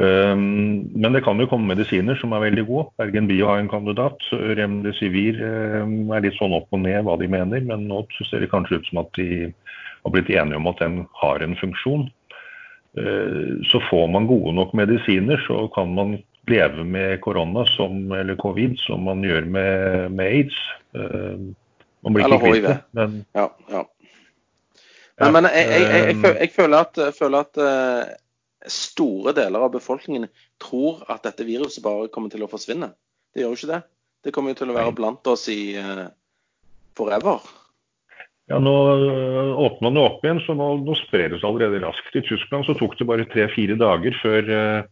[0.00, 2.86] Um, men det kan jo komme medisiner som er veldig gode.
[2.96, 4.22] Bergen Bio har en kandidat.
[4.32, 8.48] Remdesivir um, er litt sånn opp og ned hva de mener, men nå ser det
[8.52, 12.06] kanskje ut som at de har blitt enige om at den har en funksjon.
[12.96, 16.16] Uh, så får man gode nok medisiner, så kan man
[16.48, 20.56] leve med korona som, eller covid som man gjør med, med aids.
[22.00, 22.70] Man blir eller hiv.
[22.96, 23.84] Men, ja, ja.
[25.20, 28.16] Men, men jeg, jeg, jeg, føler at, føler at uh,
[28.68, 30.28] store deler av befolkningen
[30.60, 32.92] tror at dette viruset bare kommer til å forsvinne.
[33.32, 33.80] Det gjør jo ikke det.
[34.26, 36.10] Det kommer jo til å være blant oss i uh,
[36.98, 37.40] forever.
[38.50, 38.74] Ja, Nå
[39.62, 42.16] åpner man det opp igjen, så nå, nå sprer det seg allerede raskt.
[42.18, 44.88] I Tyskland så tok det bare tre-fire dager før uh,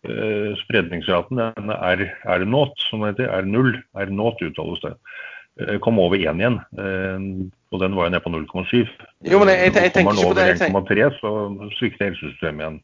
[0.00, 3.74] Eh, spredningsraten den er not, som heter, er null.
[4.00, 4.94] Er not uttales det.
[5.60, 6.56] Eh, kom over 1 igjen.
[6.78, 7.18] Eh,
[7.70, 8.88] og den var jo nede på 0,7.
[9.28, 10.46] Jo, men jeg, jeg, jeg tenker ikke på det.
[10.62, 12.80] Kommer den over 1,3, så svikter helsesystemet igjen.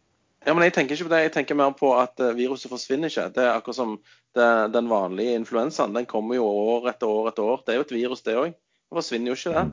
[0.47, 1.23] Ja, men Jeg tenker ikke på det.
[1.25, 3.25] Jeg tenker mer på at viruset forsvinner ikke.
[3.35, 3.97] Det er akkurat som
[4.37, 5.97] det, den vanlige influensaen.
[5.97, 7.65] Den kommer jo år etter år etter år.
[7.67, 8.53] Det er jo et virus, det òg.
[8.55, 9.73] Det forsvinner jo ikke, den.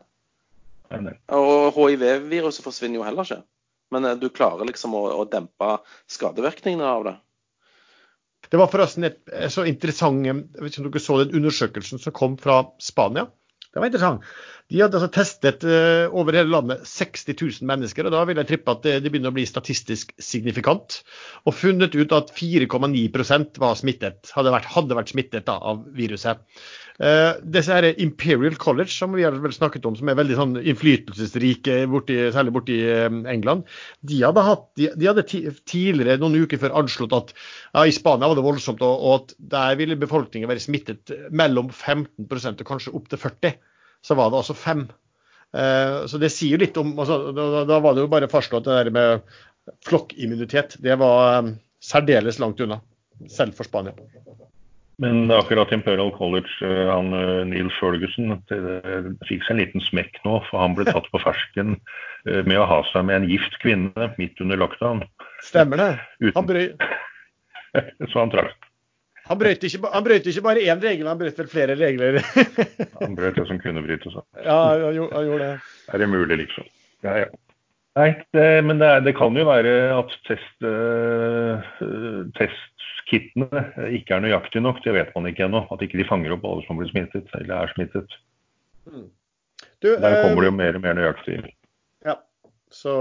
[1.33, 3.43] Og hiv-viruset forsvinner jo heller ikke.
[3.93, 5.75] Men du klarer liksom å, å dempe
[6.09, 7.15] skadevirkningene av det.
[8.49, 12.15] Det var forresten et, så interessant Jeg vet ikke om dere så den undersøkelsen som
[12.15, 13.27] kom fra Spania.
[13.73, 14.25] Det var interessant.
[14.71, 18.49] De hadde altså testet uh, over hele landet 60 000 mennesker, og da vil jeg
[18.49, 21.01] trippe at det, det begynner å bli statistisk signifikant.
[21.43, 26.39] Og funnet ut at 4,9% var smittet, hadde vært, hadde vært smittet da, av viruset.
[26.95, 30.55] Uh, disse her Imperial College, som vi har vel snakket om, som er veldig sånn
[30.61, 33.67] innflytelsesrike, borti, særlig borti uh, England,
[34.07, 38.31] de hadde, hatt, de, de hadde tidligere, noen uker før, anslått at ja, i Spania
[38.31, 42.95] var det voldsomt, og, og at der ville befolkningen være smittet mellom 15% og kanskje
[42.95, 43.59] opp til 40
[44.03, 44.87] så var det altså fem.
[45.53, 48.65] Uh, så det sier jo litt om altså, da, da, var det jo bare fastslått
[48.67, 49.35] det der med
[49.87, 50.77] flokkimmunitet.
[50.83, 52.81] Det var um, særdeles langt unna,
[53.31, 53.93] selv for Spania.
[55.01, 57.13] Men akkurat Imperial College, uh, han
[57.51, 58.35] Neil Ferguson,
[59.29, 60.39] fikk seg en liten smekk nå.
[60.49, 61.77] For han ble tatt på fersken
[62.23, 65.03] med å ha seg med en gift kvinne midt under lockdown.
[65.43, 65.89] Stemmer det.
[66.37, 66.69] Han brøy...
[68.11, 68.72] så han trakk
[69.23, 72.19] han brøt ikke, han brøt ikke bare én regel, han brøt vel flere regler.
[73.01, 74.17] han brøt det som kunne brytes.
[74.43, 75.71] Ja, han gjorde, han gjorde, det.
[75.93, 76.67] Er det mulig, liksom?
[77.05, 77.31] Ja, ja.
[77.93, 81.61] Nei, det, men det, det, kan jo være at test, uh,
[82.39, 83.63] testkittene
[83.99, 84.81] ikke er nøyaktige nok.
[84.83, 85.61] Det vet man ikke ennå.
[85.71, 88.17] At ikke de fanger opp alle som blir smittet, eller er smittet.
[88.89, 89.11] Mm.
[89.83, 91.37] Du, Der kommer det jo eh, mer og mer nøyaktig.
[92.07, 92.17] Ja.
[92.73, 92.93] Så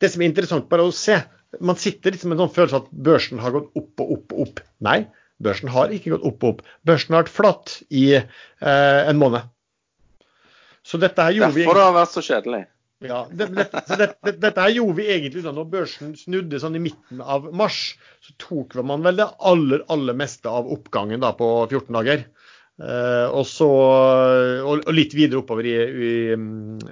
[0.00, 1.18] Det som er interessant bare å se,
[1.60, 4.44] man sitter liksom med en sånn følelse at børsen har gått opp og opp og
[4.46, 4.62] opp.
[4.84, 4.98] Nei,
[5.42, 6.62] børsen har ikke gått opp og opp.
[6.88, 9.50] Børsen har vært flatt i eh, en måned.
[10.82, 11.80] Så dette her gjorde Derfor vi...
[11.80, 12.62] det har vært så kjedelig.
[13.02, 16.60] Ja, det, det, så det, det, Dette her gjorde vi egentlig da når børsen snudde
[16.62, 17.96] sånn i midten av mars.
[18.22, 22.24] Så tok man vel det aller, aller meste av oppgangen da på 14 dager.
[22.82, 26.12] Eh, og, så, og, og, litt videre oppover i, i,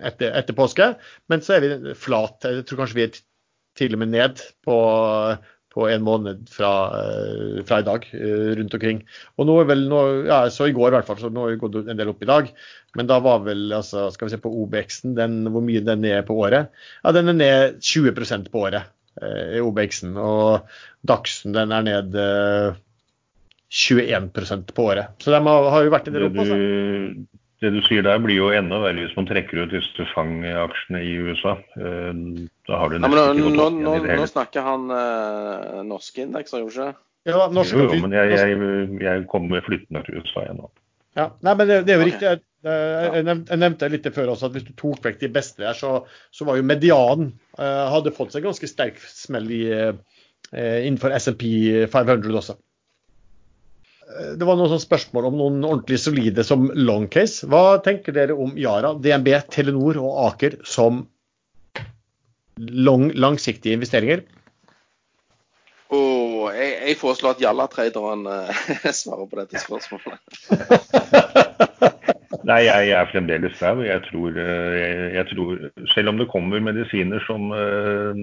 [0.03, 0.93] etter, etter, påske.
[1.31, 2.43] Men så er vi flat.
[2.47, 3.21] Jeg tror kanskje vi er
[3.81, 4.77] til og med ned på,
[5.75, 9.03] på en måned fra, uh, fra i dag uh, rundt omkring.
[9.41, 11.55] Og nå er vel, nå, ja, så i går i hvert fall, så nå har
[11.55, 12.53] vi gått en del opp i dag.
[12.99, 16.39] Men da var vel, altså, skal vi se på OBX-en, hvor mye den er på
[16.43, 16.73] året?
[17.05, 18.91] Ja, den er ned 20% på året,
[19.23, 20.17] eh, OBX-en.
[20.19, 20.73] Og
[21.07, 22.81] Dagsen den er ned eh,
[23.71, 25.15] 21% på året.
[25.23, 26.41] Så de har, har jo vært en del opp.
[26.43, 26.59] Altså.
[26.59, 31.15] Det du sier der blir jo enda verre hvis man trekker ut disse FANG-aksjene i
[31.21, 31.57] USA.
[31.77, 32.13] Eh,
[32.69, 36.65] da har du nesten ja, ikke noe nå, nå, nå snakker han eh, norske indekser,
[36.65, 40.63] gjorde ikke Ja, norske, jo, jo, men jeg, jeg, jeg kommer flyttende til USA igjen
[40.63, 40.71] nå.
[41.19, 42.13] Ja, nei, men det, det er jo okay.
[42.13, 42.31] riktig.
[42.31, 46.03] Jeg jeg nevnte litt før også at hvis du tok vekk de beste her, så,
[46.29, 49.95] så var jo medianen uh, hadde fått seg ganske sterk smell i, uh,
[50.53, 51.47] innenfor SMP
[51.89, 52.59] 500 også.
[54.11, 57.47] Uh, det var noen spørsmål om noen ordentlig solide som long case.
[57.51, 61.05] Hva tenker dere om Yara, DNB, Telenor og Aker som
[62.61, 64.27] lang, langsiktige investeringer?
[65.91, 68.29] Oh, jeg, jeg foreslår at Jalla-traderen
[69.01, 70.21] svarer på dette spørsmålet.
[72.49, 73.61] Nei, jeg, jeg er fremdeles.
[73.61, 78.21] Jeg tror, eh, jeg, jeg tror, selv om det kommer medisiner som, eh,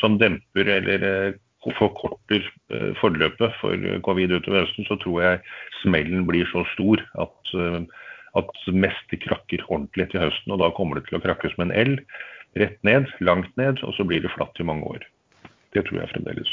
[0.00, 1.36] som demper eller eh,
[1.78, 2.46] forkorter
[2.98, 5.40] forløpet for covid utover høsten, så tror jeg
[5.82, 7.54] smellen blir så stor at,
[8.40, 10.54] at meste krakker ordentlig til høsten.
[10.54, 11.96] Og da kommer det til å krakkes med en L.
[12.58, 15.06] Rett ned, langt ned, og så blir det flatt i mange år.
[15.72, 16.50] Det tror jeg fremdeles.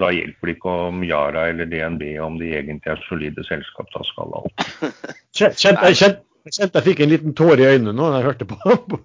[0.00, 3.90] Da hjelper det ikke om Yara eller DNB om de egentlig er solide selskap.
[3.92, 4.66] Da skal alt.
[5.36, 6.14] Kjente
[6.46, 8.98] jeg, kjente jeg fikk en liten tåre i øynene nå når jeg hørte på.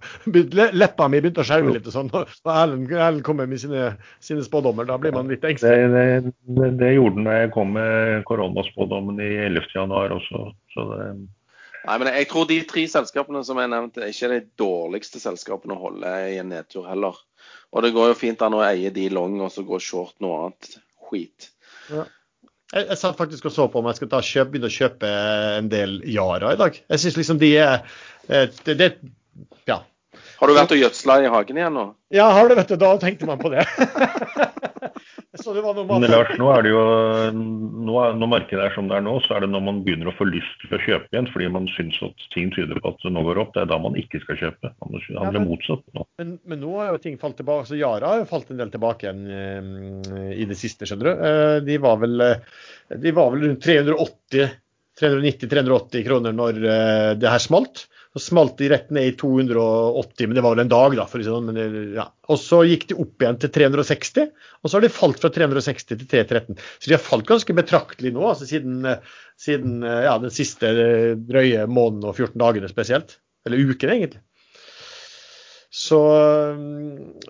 [0.81, 1.87] Leppa mi begynte å skjelve litt.
[1.89, 2.11] og sånn.
[2.17, 3.91] Og Erlend, Erlend kommer med sine,
[4.23, 4.87] sine, spådommer.
[4.89, 5.89] Da blir man litt engstelig.
[5.93, 10.45] Det, det, det, gjorde den da jeg kom med koronaspådommen i 11.1 også.
[10.75, 11.09] Så det
[11.87, 15.77] Nei, men Jeg tror de tre selskapene som jeg nevnte, er ikke de dårligste selskapene
[15.77, 17.15] å holde i en nedtur heller.
[17.71, 20.41] Og det går jo fint an å eie de long og så gå short noe
[20.41, 20.73] annet
[21.07, 21.51] skit.
[21.87, 22.03] Ja.
[22.73, 25.11] Jeg, jeg satt faktisk og så på om jeg skal kjøp, begynne å kjøpe
[25.61, 26.79] en del Yara i dag.
[26.91, 27.85] Jeg syns liksom de er
[28.27, 28.89] det, det,
[29.69, 29.81] Ja.
[30.37, 31.85] Har du vært og gjødsla i hagen igjen nå?
[32.13, 32.75] Ja, har du, vet du.
[32.81, 33.63] Da tenkte man på det.
[35.47, 36.81] Men Lars, nå er det jo
[37.33, 40.15] nå når markedet er som det er nå, så er det når man begynner å
[40.17, 43.13] få lyst til å kjøpe igjen fordi man syns at ting tyder på at det
[43.15, 43.53] nå går opp.
[43.55, 44.73] Det er da man ikke skal kjøpe.
[44.83, 46.05] Man handler ja, motsatt nå.
[46.21, 47.69] Men, men, nå har jo ting falt tilbake.
[47.69, 51.25] så Yara har jo falt en del tilbake igjen uh, i det siste, skjønner du.
[51.25, 52.63] Uh, de var vel, uh,
[52.95, 54.55] de var vel rundt 380
[54.97, 56.55] 390-380 kroner når
[57.21, 57.83] det her smalt.
[58.17, 61.03] Så smalt de rett ned i 280, men det var vel en dag, da.
[61.05, 61.59] for sånn, men,
[61.93, 62.07] ja.
[62.31, 64.31] Og så gikk de opp igjen til 360,
[64.63, 66.57] og så har de falt fra 360 til 313.
[66.79, 68.87] Så de har falt ganske betraktelig nå, altså siden,
[69.37, 70.71] siden ja, den siste
[71.29, 73.19] drøye måneden og 14 dagene spesielt.
[73.45, 74.23] Eller uken, egentlig.
[75.69, 76.01] Så,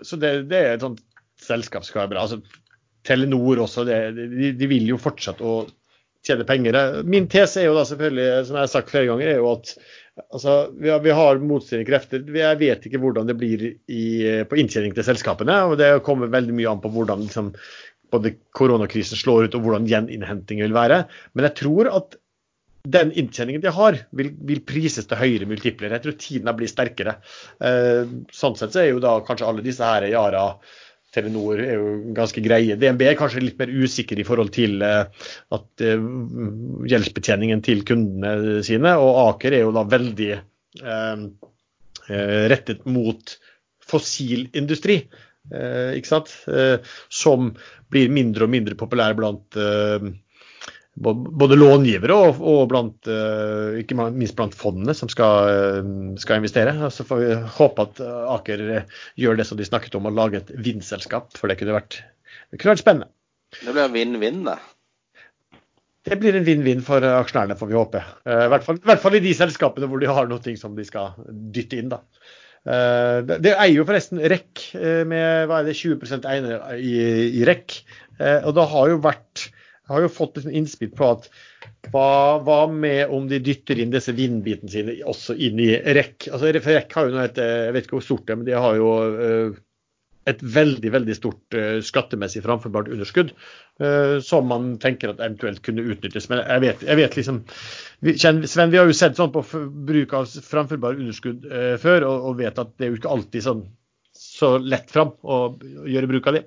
[0.02, 1.04] så det, det, er et sånt
[1.42, 2.24] selskap som skal være bra.
[2.24, 2.64] Altså,
[3.08, 5.66] Telenor også, det, de, de, vil jo fortsette å
[6.28, 6.78] tjene penger.
[7.08, 9.74] Min tese er jo da selvfølgelig, som jeg har sagt flere ganger, er jo at
[10.34, 12.24] Altså, vi har, vi har motstridende krefter.
[12.34, 14.06] Jeg vet ikke hvordan det blir i,
[14.50, 15.60] på inntjening til selskapene.
[15.70, 17.52] og Det kommer veldig mye an på hvordan liksom,
[18.14, 21.04] både koronakrisen slår ut og hvordan gjeninnhenting vil være.
[21.38, 22.18] Men jeg tror at
[22.88, 25.94] den inntjeningen de har, vil, vil prises til høyere multipler.
[25.96, 27.18] Jeg tror tiden blir sterkere.
[27.60, 30.46] Eh, sånn sett så er jo da kanskje alle disse her Yara,
[31.16, 32.76] Telenor er jo ganske greie.
[32.80, 36.08] DNB er kanskje litt mer usikker i forhold til eh, at eh,
[36.92, 38.96] gjeldsbetjeningen til kundene sine.
[39.00, 41.24] Og Aker er jo da veldig eh,
[42.08, 43.38] eh rettet mot
[43.88, 45.02] fossilindustri.
[45.48, 46.34] Ikke sant?
[46.52, 47.54] Eh, som
[47.88, 49.56] blir mindre og mindre populær blant
[50.98, 55.50] både långivere og, og blant, uh, ikke minst blant fondene som skal,
[55.84, 55.92] uh,
[56.22, 56.74] skal, investere.
[56.94, 58.02] Så får vi håpe at
[58.38, 58.64] Aker
[59.20, 61.36] gjør det som de snakket om, å lage et vindselskap.
[61.38, 62.02] For det kunne vært,
[62.52, 63.12] det kunne vært spennende.
[63.62, 64.58] Det blir vinn-vinn, det.
[66.08, 68.02] Det blir en vinn-vinn for aksjonærene, får vi håpe.
[68.26, 70.76] Uh, I hvert, fall, I hvert fall i de selskapene hvor de har noe som
[70.78, 71.94] de skal dytte inn.
[71.94, 72.02] da.
[72.68, 74.74] Det, det eier jo forresten REC
[75.08, 76.98] med hva er det, 20 eiere i,
[77.40, 77.78] i REC.
[78.42, 79.46] Og det har jo vært
[79.88, 81.30] har jo fått liksom innspill på at
[81.92, 86.28] hva, hva, med om de dytter inn disse vindbitene sine også inn i REC?
[86.32, 88.58] Altså, REC har jo noe et, Jeg vet ikke hvor stort det er, men de
[88.58, 89.64] har jo uh,
[90.28, 93.34] et veldig veldig stort uh, skattemessig framforbart underskudd,
[94.26, 96.26] som man tenker at eventuelt kunne utnyttes.
[96.32, 97.44] Men jeg vet, jeg vet liksom
[98.18, 99.44] Sven, vi har jo sett sånn på
[99.86, 101.46] bruk av framforbare underskudd
[101.78, 103.62] før, og, og, vet at det er jo ikke alltid sånn
[104.18, 105.38] så lett fram å
[105.86, 106.44] gjøre bruk av det.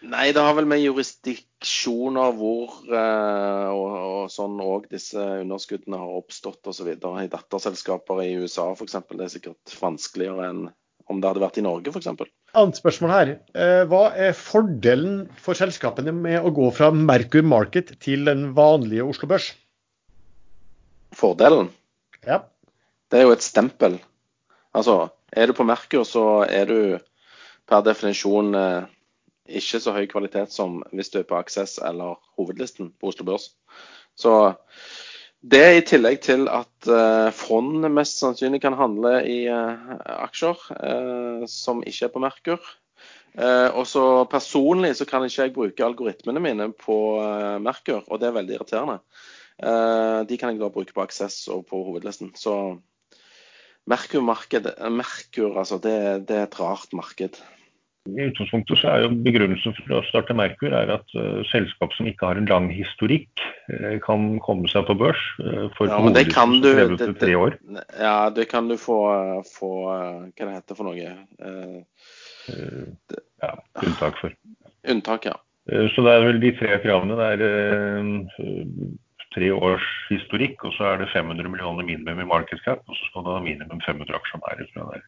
[0.00, 6.70] Nei, det har vel med jurisdiksjoner hvor og, og sånn òg disse underskuddene har oppstått
[6.72, 6.88] osv.
[6.96, 8.96] I datterselskaper i USA f.eks.
[9.10, 10.62] Det er sikkert vanskeligere enn
[11.10, 12.08] om det hadde vært i Norge f.eks.
[12.56, 13.32] Annet spørsmål her.
[13.54, 19.06] Eh, hva er fordelen for selskapene med å gå fra Merkur Market til den vanlige
[19.06, 19.50] Oslo Børs?
[21.16, 21.68] Fordelen?
[22.24, 22.40] Ja.
[23.10, 23.98] Det er jo et stempel.
[24.76, 26.80] Altså, er du på Merkur, så er du
[27.70, 28.88] per definisjon eh,
[29.58, 33.50] ikke så høy kvalitet som hvis du er på Aksess eller hovedlisten på Oslo Børs.
[34.18, 34.52] Så
[35.40, 39.96] det i tillegg til at uh, fond mest sannsynlig kan handle i uh,
[40.26, 42.60] aksjer uh, som ikke er på Merkur.
[43.78, 46.96] og så Personlig så kan ikke jeg bruke algoritmene mine på
[47.62, 48.98] Merkur, og det er veldig irriterende.
[50.26, 52.32] de kan jeg da bruke på Aksess og på hovedlisten.
[52.34, 52.80] Så
[53.86, 57.38] Merkur-marked, Merkur, altså, det, det er et rart marked.
[58.08, 62.08] I utgangspunktet så er jo Begrunnelsen for å starte Merkur er at uh, selskap som
[62.08, 63.28] ikke har en lang historikk,
[63.68, 65.20] uh, kan komme seg på børs.
[65.42, 67.84] Uh, for ja, men det kan du, det, det.
[68.00, 68.96] Ja, det kan du få,
[69.52, 71.12] få Hva det heter for noe?
[73.44, 73.52] ja,
[73.84, 74.32] unntak for.
[74.88, 75.36] Unntak, ja.
[75.68, 77.20] så det er vel de tre kravene.
[77.20, 78.60] Det er
[79.36, 83.26] tre års historikk, og så er det 500 millioner minimum i market og så skal
[83.26, 85.04] du ha minimum 500 aksjonærer fra der.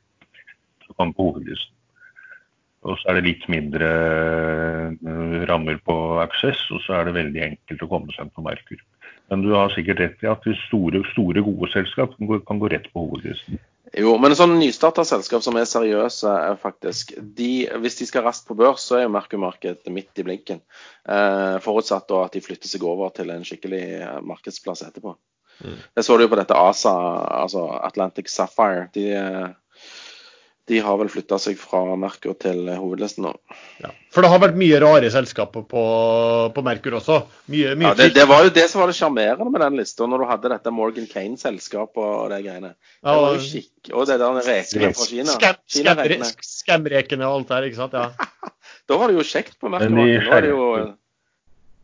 [0.84, 1.78] Så kan på hovedlisten.
[2.82, 3.90] Og så er det litt mindre
[4.98, 8.80] eh, rammer på Access, og så er det veldig enkelt å komme seg på Merkur.
[9.30, 12.58] Men du har sikkert rett i at de store, store gode selskap kan gå, kan
[12.60, 13.60] gå rett på hovedlisten.
[13.92, 18.46] Jo, men sånn nystarta selskap som er seriøse, er faktisk de, Hvis de skal raskt
[18.48, 20.62] på børs, så er jo Merkur-markedet midt i blinken.
[21.04, 25.12] Eh, forutsatt da at de flytter seg over til en skikkelig eh, markedsplass etterpå.
[25.62, 25.76] Mm.
[25.94, 26.94] Det så du jo på dette ASA,
[27.42, 28.88] altså Atlantic Sapphire.
[28.96, 29.50] De, eh,
[30.70, 33.32] de har vel flytta seg fra Merkur til hovedlisten nå.
[33.82, 35.82] Ja, for det har vært mye rare selskaper på,
[36.54, 37.18] på Merkur også?
[37.50, 40.06] Mye, mye ja, det, det, var jo det som var det sjarmerende med den lista,
[40.06, 42.72] når du hadde dette Morgan Kane-selskapet og de greiene.
[43.02, 46.32] Det var jo skikk, Og det der rekene fra Kina.
[46.46, 47.98] Skamrekene og alt der, ikke sant.
[47.98, 48.50] Ja.
[48.88, 49.96] da var det jo kjekt på Merkur.
[49.98, 50.66] Nå er det jo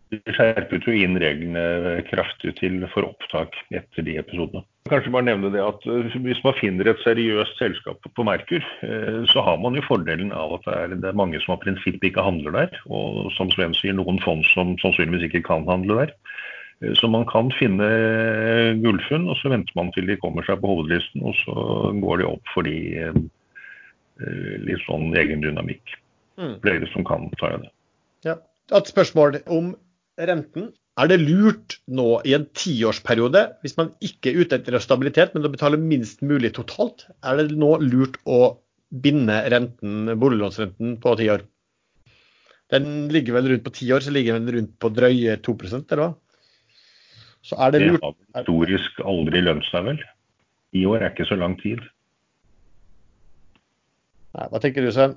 [0.09, 4.65] de skjerpet jo inn reglene kraftig til for opptak etter de episodene.
[4.89, 9.21] Kanskje bare nevne det at eh, Hvis man finner et seriøst selskap på Merkur, eh,
[9.31, 12.05] så har man jo fordelen av at det er, det er mange som av prinsipp
[12.05, 12.81] ikke handler der.
[12.87, 16.15] Og som Sven sier, noen fond som sannsynligvis ikke kan handle der.
[16.83, 17.89] Eh, så man kan finne
[18.83, 21.25] gullfunn, og så venter man til de kommer seg på hovedlisten.
[21.27, 21.57] Og så
[22.03, 22.79] går de opp for de
[24.19, 25.93] litt sånn egen dynamikk.
[26.43, 26.57] Mm.
[26.65, 27.69] Flere som kan ta i det.
[28.27, 28.35] Ja.
[28.75, 29.71] Et spørsmål om
[30.19, 30.73] renten.
[30.99, 35.47] Er det lurt nå i en tiårsperiode, hvis man ikke er ute etter stabilitet, men
[35.47, 38.59] å betale minst mulig totalt, er det nå lurt å
[38.91, 41.45] binde renten, boliglånsrenten på ti år?
[42.75, 46.03] Den ligger vel rundt på ti år, så ligger den rundt på drøye 2% eller
[46.03, 46.11] hva?
[47.47, 48.03] Så er det lurt.
[48.03, 50.03] Det har historisk aldri lønt seg, vel?
[50.75, 51.81] Ti år er ikke så lang tid.
[54.35, 55.15] Nei, hva tenker du, Sven?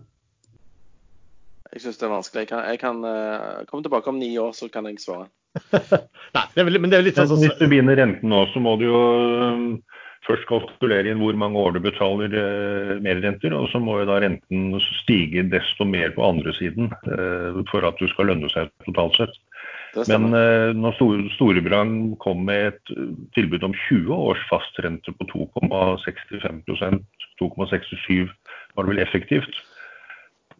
[1.71, 2.43] Jeg syns det er vanskelig.
[2.43, 5.29] Jeg kan, jeg kan uh, komme tilbake om ni år, så kan jeg svare.
[6.35, 8.77] Nei, det er, men det er litt sånn Hvis du begynner renten nå, så må
[8.79, 8.99] du jo
[9.39, 9.65] um,
[10.27, 14.19] først kalkulere inn hvor mange år du betaler uh, merrenter, og så må jo da
[14.23, 19.19] renten stige desto mer på andre siden uh, for at du skal lønne seg totalt
[19.19, 19.39] sett.
[20.07, 20.99] Men uh, når
[21.35, 22.95] Storebrand kom med et
[23.35, 27.03] tilbud om 20 års fastrente på 2,65%
[27.41, 28.29] 2,67
[28.75, 29.55] var det vel effektivt,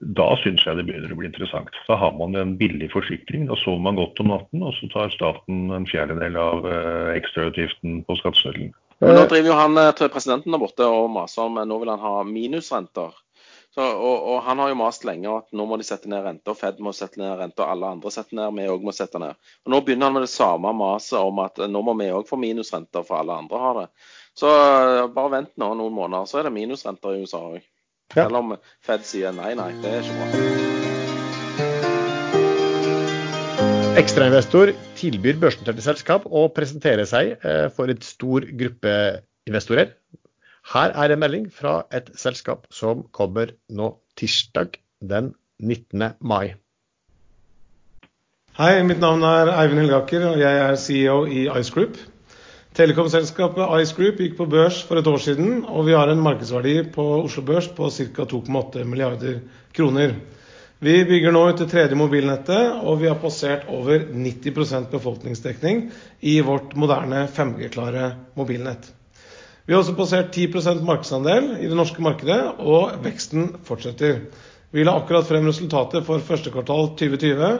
[0.01, 1.75] da syns jeg det begynner å bli interessant.
[1.87, 3.45] Da har man en billig forsikring.
[3.49, 8.01] Da sover man godt om natten, og så tar staten en fjerdedel av eh, ekstrautgiften
[8.07, 8.71] på skatteseddelen.
[9.01, 11.93] Men nå driver jo han eh, til presidenten der borte og maser om nå vil
[11.93, 13.13] han ha minusrenter.
[13.71, 16.53] Så, og, og, Han har jo mast lenge at nå må de sette ned renta,
[16.57, 19.37] Fed må sette ned renta, alle andre setter ned, vi òg må sette ned.
[19.63, 22.41] Og Nå begynner han med det samme maset om at nå må vi òg få
[22.41, 23.85] minusrenter, for alle andre har det.
[24.35, 27.70] Så eh, bare vent nå noen måneder, så er det minusrenter i USA òg.
[28.15, 28.25] Ja.
[28.25, 30.27] Selv om Fed sier nei, nei, det er ikke bra.
[34.01, 38.93] Ekstrainvestor tilbyr børsnoterte selskap å presentere seg eh, for et stor gruppe
[39.47, 39.93] investorer.
[40.71, 46.15] Her er en melding fra et selskap som kommer nå tirsdag den 19.
[46.19, 46.55] mai.
[48.59, 51.97] Hei, mitt navn er Eivind Helgaker, og jeg er CEO i Ice Group.
[52.71, 56.77] Telekomselskapet Ice Group gikk på børs for et år siden, og vi har en markedsverdi
[56.95, 58.23] på Oslo Børs på ca.
[58.31, 59.41] 2,8 milliarder
[59.75, 60.13] kroner.
[60.79, 65.83] Vi bygger nå ut det tredje mobilnettet, og vi har passert over 90% befolkningsdekning
[66.23, 68.07] i vårt moderne 5G-klare
[68.39, 68.87] mobilnett.
[69.67, 74.23] Vi har også passert 10% markedsandel i det norske markedet, og veksten fortsetter.
[74.71, 77.55] Vi la akkurat frem resultatet for første kvartal 2020,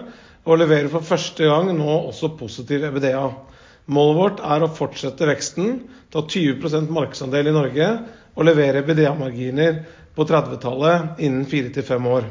[0.48, 3.28] og leverer for første gang nå også positiv EBITDA.
[3.90, 5.80] Målet vårt er å fortsette veksten,
[6.14, 7.88] ta 20% markedsandel i Norge
[8.36, 9.82] og levere BDA-marginer
[10.16, 12.28] på 30-tallet innen 4-5 år.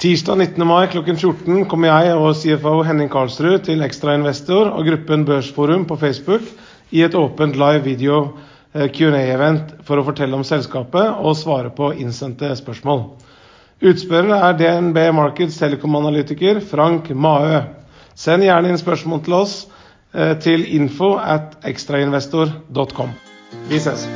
[0.00, 0.64] Tirsdag 19.
[0.64, 1.02] mai kl.
[1.04, 6.46] 14 kommer jeg og CFO Henning Karlsrud til Ekstrainvestor og gruppen Børsforum på Facebook
[6.90, 8.20] i et åpent live video
[8.72, 13.02] Q&A-event for å fortelle om selskapet og svare på innsendte spørsmål.
[13.82, 17.64] Utspørrer er DNB Markets telekomanalytiker Frank Maaø.
[18.14, 19.54] Send gjerne inn spørsmål til oss
[20.42, 23.12] til info at ekstrainvestor.com.
[23.70, 24.06] Vi ses!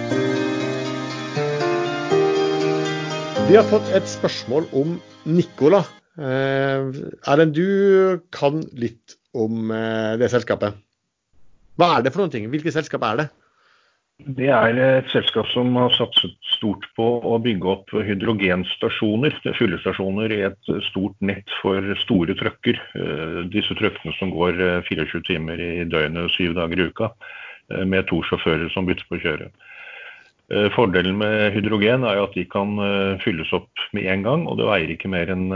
[3.44, 4.96] Vi har fått et spørsmål om
[5.28, 5.84] Nikola.
[6.18, 9.70] Erlend, du kan litt om
[10.18, 10.74] det selskapet.
[11.78, 12.46] Hva er det for noen ting?
[12.50, 13.28] Hvilket selskap er det?
[14.22, 20.38] Det er et selskap som har satset stort på å bygge opp hydrogenstasjoner, fyllestasjoner i
[20.46, 22.78] et stort nett for store trucker.
[23.50, 27.10] Disse truckene som går 24 timer i døgnet, syv dager i uka,
[27.90, 29.50] med to sjåfører som bytter på å kjøre.
[30.76, 32.78] Fordelen med hydrogen er at de kan
[33.24, 35.48] fylles opp med en gang, og det veier ikke mer enn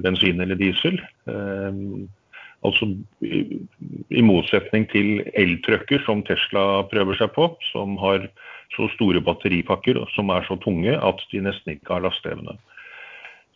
[0.00, 0.96] bensin eller diesel.
[2.66, 2.90] Altså
[4.12, 8.26] i motsetning til eltrucker som Tesla prøver seg på, som har
[8.76, 12.58] så store batteripakker som er så tunge at de nesten ikke har lasteevne.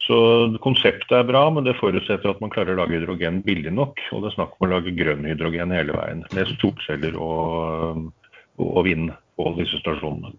[0.05, 0.16] Så
[0.64, 4.24] konseptet er bra, men det forutsetter at man klarer å lage hydrogen billig nok, og
[4.24, 9.55] det er snakk om å lage grønn hydrogen hele veien, med solceller og vind på
[9.61, 10.34] disse stasjonene.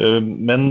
[0.00, 0.66] Men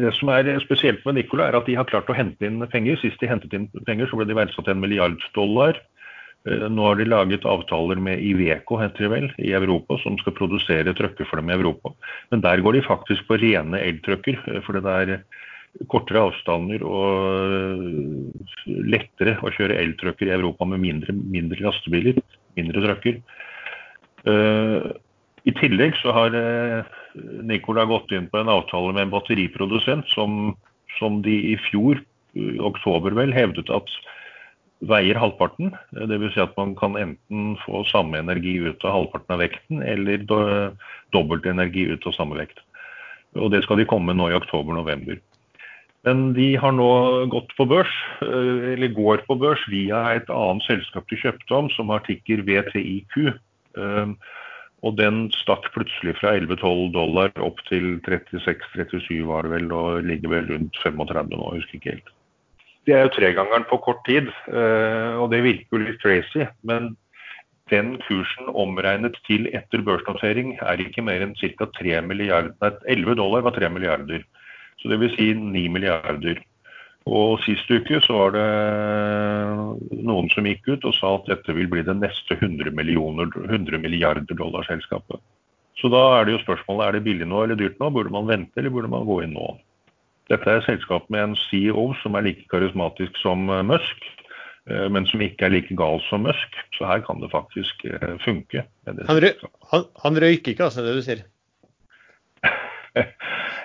[0.00, 2.98] det som er spesielt med Nikola er at de har klart å hente inn penger.
[3.02, 5.20] Sist de hentet inn penger så ble de verdsatt $1 milliard.
[6.44, 10.92] Nå har de laget avtaler med Iveco, heter det vel, i Europa, som skal produsere
[10.96, 11.94] trucker for dem i Europa.
[12.34, 14.36] Men der går de faktisk på rene eltrucker,
[14.66, 15.22] for det er
[15.90, 22.20] kortere avstander og lettere å kjøre eltrucker i Europa med mindre lastebiler,
[22.58, 23.22] mindre trucker.
[25.44, 26.36] I tillegg så har
[27.14, 32.00] Nikola gått inn på en avtale med en batteriprodusent som de i fjor,
[32.34, 33.90] i oktober vel, hevdet at
[34.84, 35.72] veier halvparten.
[35.94, 40.26] Vil si at man kan enten få samme energi ut av halvparten av vekten, eller
[41.14, 42.58] dobbelt energi ut av samme vekt.
[43.38, 45.18] Og det skal de komme nå i oktober, november.
[46.04, 46.90] Men de har nå
[47.32, 51.88] gått på børs, eller går på børs via et annet selskap de kjøpte om, som
[51.94, 53.16] har tikker VTIQ.
[54.84, 60.34] Og den stakk plutselig fra $11-12 dollar opp til $36-37 var det vel, og ligger
[60.34, 62.12] vel rundt 35 nå, jeg husker ikke helt.
[62.84, 66.92] Det er jo tregangeren på kort tid, og det virker jo litt crazy, men
[67.72, 71.68] den kursen omregnet til etter børsnotering er ikke mer enn ca.
[71.78, 74.26] 3 milliarder, nei, 11 dollar var 3 milliarder.
[74.82, 76.42] Så det vil si 9 milliarder.
[77.04, 78.44] Og sist uke så var det
[80.06, 84.64] noen som gikk ut og sa at dette vil bli det neste 100 milliarder dollar
[84.64, 85.20] selskapet.
[85.76, 87.90] Så da er det jo spørsmålet, er det billig nå eller dyrt nå?
[87.92, 89.52] Burde man vente eller burde man gå inn nå?
[90.32, 94.06] Dette er et selskap med en CEO som er like karismatisk som Musk,
[94.64, 96.56] men som ikke er like gal som Musk.
[96.78, 97.84] Så her kan det faktisk
[98.24, 98.64] funke.
[98.88, 99.34] Han, røy,
[99.74, 101.26] han, han røyker ikke, altså, det du sier?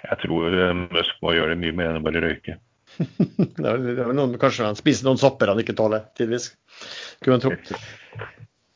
[0.10, 0.60] Jeg tror
[0.90, 2.60] Musk må gjøre mye mer enn å bare røyke.
[3.00, 6.52] Det er noen, kanskje han spiser noen sopper han ikke tåler, tidvis.
[7.24, 7.80] Kunne man tro.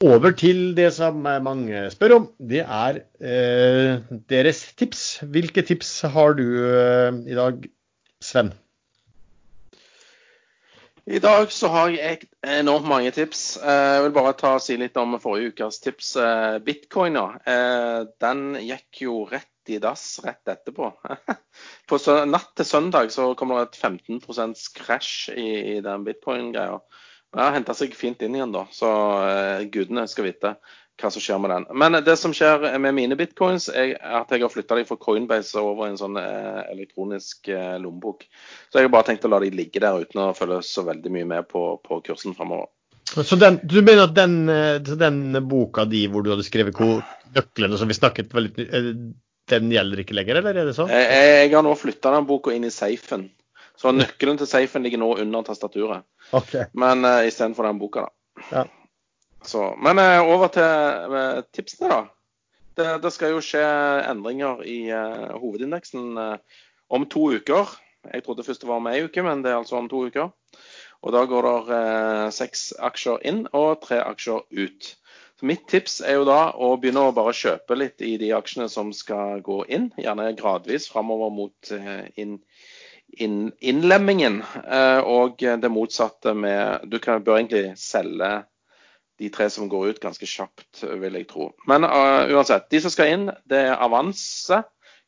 [0.04, 2.26] Over til det som mange spør om.
[2.40, 4.02] Det er eh,
[4.32, 5.06] deres tips.
[5.32, 7.64] Hvilke tips har du eh, i dag,
[8.24, 8.52] Sven?
[11.04, 13.58] I dag så har jeg enormt mange tips.
[13.60, 16.14] Jeg vil bare ta og si litt om forrige ukes tips.
[16.64, 18.06] Bitcoin, ja.
[18.24, 20.90] Den gikk jo rett i dass rett etterpå.
[21.90, 26.80] På natt til søndag så kommer det et 15 krasj i, i, den bitcoin-greia.
[27.34, 28.68] Det har henta seg fint inn igjen, da.
[28.72, 30.54] Så uh, gudene skal vite
[31.02, 31.66] hva som skjer med den.
[31.82, 35.58] Men det som skjer med mine bitcoins, er at jeg har flytta dem fra Coinbase
[35.58, 38.28] over i en sånn uh, elektronisk uh, lommebok.
[38.70, 41.14] Så jeg har bare tenkt å la de ligge der uten å følge så veldig
[41.18, 42.70] mye med på, på kursen framover.
[43.14, 44.48] Så den, du mener at den,
[44.98, 46.78] den, boka di hvor du hadde skrevet
[47.36, 48.66] nøklene som vi snakket veldig
[49.62, 50.92] den gjelder ikke lenger, eller er det sånn?
[50.92, 53.28] Jeg, jeg har nå flytta den boka inn i safen.
[53.80, 56.06] Så nøkkelen til safen ligger nå under tastaturet.
[56.34, 56.68] Okay.
[56.78, 58.52] Men uh, istedenfor den boka, da.
[58.52, 58.66] Ja.
[59.44, 62.04] Så, men uh, over til uh, tipsene, da.
[62.74, 63.64] Det, det, skal jo skje
[64.10, 66.16] endringer i uh, hovedindeksen
[66.90, 67.76] om to uker.
[68.10, 70.32] Jeg trodde først det var om ei uke, men det er altså om to uker.
[71.04, 74.92] Og Da går det eh, seks aksjer inn og tre aksjer ut.
[75.44, 78.94] Mitt tips er jo da å begynne å bare kjøpe litt i de aksjene som
[78.96, 82.38] skal gå inn, gjerne gradvis framover mot eh, inn,
[83.20, 84.40] inn, innlemmingen.
[84.64, 88.32] Eh, og det motsatte med Du kan, bør egentlig selge
[89.20, 91.52] de tre som går ut ganske kjapt, vil jeg tro.
[91.70, 94.64] Men uh, uansett, de som skal inn, det er Avanse,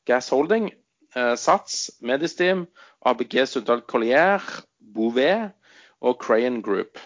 [0.05, 0.69] Gas Holding,
[1.17, 2.65] uh, Sats, Medisteam,
[3.05, 4.43] ABG Sundal Collier,
[4.79, 5.55] Bouvet
[6.05, 7.01] og Crayon Group.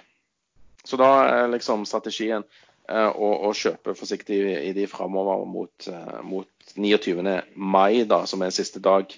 [0.83, 2.45] Så da er liksom strategien
[2.89, 7.23] uh, å, å, kjøpe forsiktig i de framover mot, uh, mot 29.
[7.55, 9.13] mai, da, som er siste dag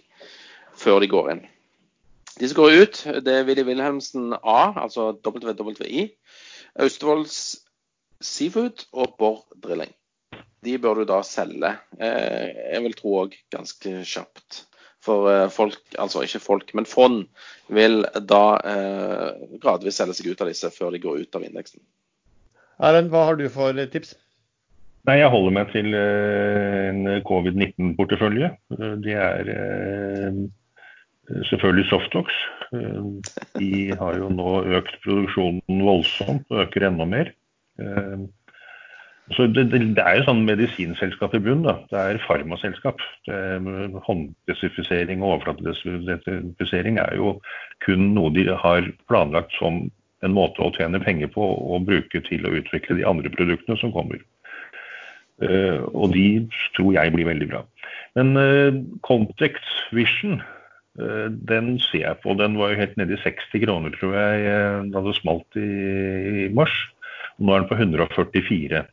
[0.78, 1.44] før de går inn.
[2.40, 6.08] De som går ut, det er Willy Wilhelmsen A, altså WWI.
[6.80, 7.42] Austevolls
[8.22, 9.92] Seafood og Borr Drilling.
[10.62, 14.66] De bør du da selge, eh, jeg vil tro òg ganske kjapt.
[15.02, 17.24] For eh, folk, altså ikke folk, men fond
[17.74, 21.82] vil da eh, gradvis selge seg ut av disse før de går ut av indeksen.
[22.82, 24.16] Erlend, hva har du for tips?
[25.10, 28.52] Nei, Jeg holder meg til en covid-19-portefølje.
[29.06, 29.50] Det er
[31.50, 32.36] selvfølgelig Softox.
[33.58, 37.34] De har jo nå økt produksjonen voldsomt og øker enda mer.
[39.32, 41.64] Så det, det, det, er jo sånn medisinselskap i bunn.
[41.64, 41.78] da.
[41.92, 43.02] Det er farmaselskap.
[44.08, 47.38] Hånddesinfisering og overflatedesinfisering er jo
[47.86, 49.86] kun noe de har planlagt som
[50.28, 53.94] en måte å tjene penger på og bruke til å utvikle de andre produktene som
[53.96, 54.22] kommer.
[55.42, 56.44] Uh, og de
[56.78, 57.64] tror jeg blir veldig bra.
[58.14, 58.76] Men uh,
[59.08, 60.38] Context Vision,
[61.02, 62.36] uh, den ser jeg på.
[62.38, 66.76] Den var jo helt nede i 60 kroner, tror jeg, da det smalt i, mars.
[67.42, 68.84] Nå er den på 144.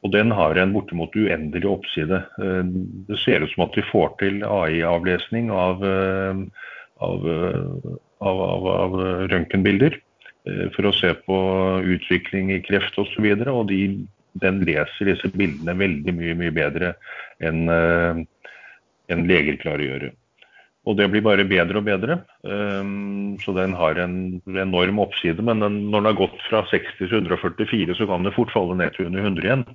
[0.00, 2.22] Og den har en bortimot uendelig oppside.
[2.40, 2.62] Eh,
[3.08, 6.44] det ser ut som at vi får til AI-avlesning av, eh,
[7.04, 7.58] eh,
[8.20, 8.96] av, av, av
[9.32, 9.98] røntgenbilder
[10.74, 11.38] for å se på
[11.96, 13.02] utvikling i kreft osv.
[13.02, 13.80] Og, så videre, og de,
[14.40, 16.94] den leser disse bildene veldig mye, mye bedre
[17.44, 20.10] enn en leger klarer å gjøre.
[20.88, 22.16] Og det blir bare bedre og bedre.
[22.40, 25.42] Um, så den har en enorm oppside.
[25.44, 28.78] Men den, når den har gått fra 60 til 144, så kan det fort falle
[28.78, 29.66] ned til under 100 igjen.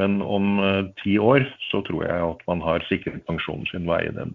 [0.00, 0.60] Men om
[1.02, 4.34] ti år så tror jeg at man har sikret pensjonen sin vei i den.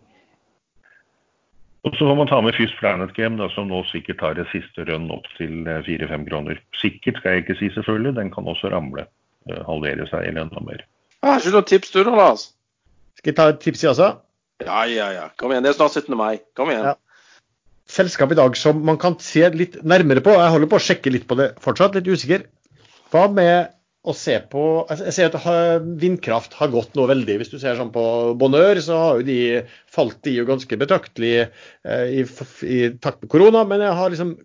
[1.85, 4.49] Og så får man ta med First Planet Game, da, som nå sikkert tar et
[4.49, 6.61] siste rønn opp til 4-5 uh, kroner.
[6.81, 8.15] Sikkert skal jeg ikke si, selvfølgelig.
[8.17, 9.05] Den kan også ramle.
[9.45, 10.81] Uh, halvere seg eller enda mer.
[11.25, 12.47] Har ikke noe tips du da, Lars?
[13.19, 14.09] Skal jeg ta et tips, jeg også?
[14.65, 15.27] Ja, ja, ja.
[15.37, 15.65] Kom igjen.
[15.65, 16.17] Det er snart 17.
[16.17, 16.39] mai.
[16.57, 16.89] Kom igjen.
[16.89, 16.95] Ja.
[17.85, 20.33] Selskap i dag som man kan se litt nærmere på.
[20.33, 22.47] Jeg holder på å sjekke litt på det fortsatt, litt usikker.
[23.13, 23.74] Hva med
[24.05, 27.37] å se på Jeg ser at vindkraft har gått noe veldig.
[27.41, 28.03] Hvis du ser sånn på
[28.39, 29.39] Bonheur, så har jo de
[29.91, 32.25] falt de jo ganske betraktelig eh, i,
[32.69, 33.63] i, takt med korona.
[33.67, 34.35] Men jeg har liksom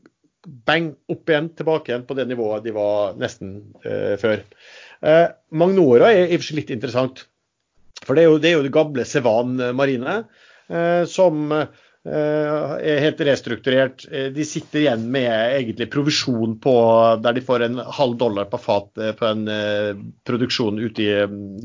[0.69, 4.45] bang opp igjen, tilbake igjen på det nivået de var nesten eh, før.
[5.05, 7.27] Eh, Magnora er i og for seg litt interessant.
[8.01, 10.23] For det er jo det, er jo det gamle Sevan Marine,
[10.73, 11.53] eh, som
[12.09, 14.07] er helt restrukturert.
[14.11, 16.75] Eh, de sitter igjen med egentlig provisjon på
[17.21, 19.45] der de får en halv dollar på fat på en
[20.27, 21.15] produksjon ute i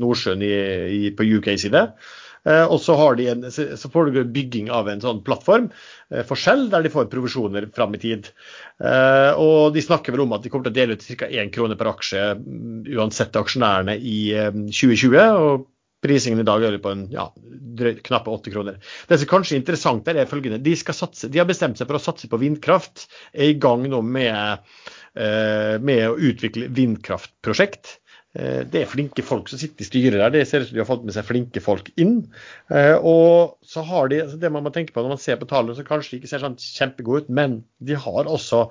[0.00, 0.54] Nordsjøen i,
[0.98, 1.88] i, på UK-side.
[2.46, 2.94] Og så,
[3.26, 5.64] en, så får du bygging av en sånn plattform
[6.28, 8.28] for Shell, der de får provisjoner fram i tid.
[9.42, 11.26] Og de snakker vel om at de kommer til å dele ut ca.
[11.26, 14.20] 1 krone per aksje mm, uansett aksjonærene i
[14.70, 15.18] 2020.
[15.42, 15.66] og
[16.06, 17.26] Prisingen i dag er på en ja,
[18.06, 18.78] knappe åtte kroner.
[19.10, 20.62] Det som kanskje er interessant, er følgende.
[20.62, 23.08] De, satse, de, har bestemt seg for å satse på vindkraft.
[23.34, 24.64] Er i gang nå med,
[25.18, 27.98] eh, med å utvikle vindkraftprosjekt.
[28.36, 30.34] Eh, det er flinke folk som sitter i styret der.
[30.34, 32.18] Det ser ut som de har fått med seg flinke folk inn.
[32.70, 35.48] Eh, og så har de, altså Det man må tenke på når man ser på
[35.50, 38.66] tallene, som kanskje ikke ser sånn kjempegode ut, men de har også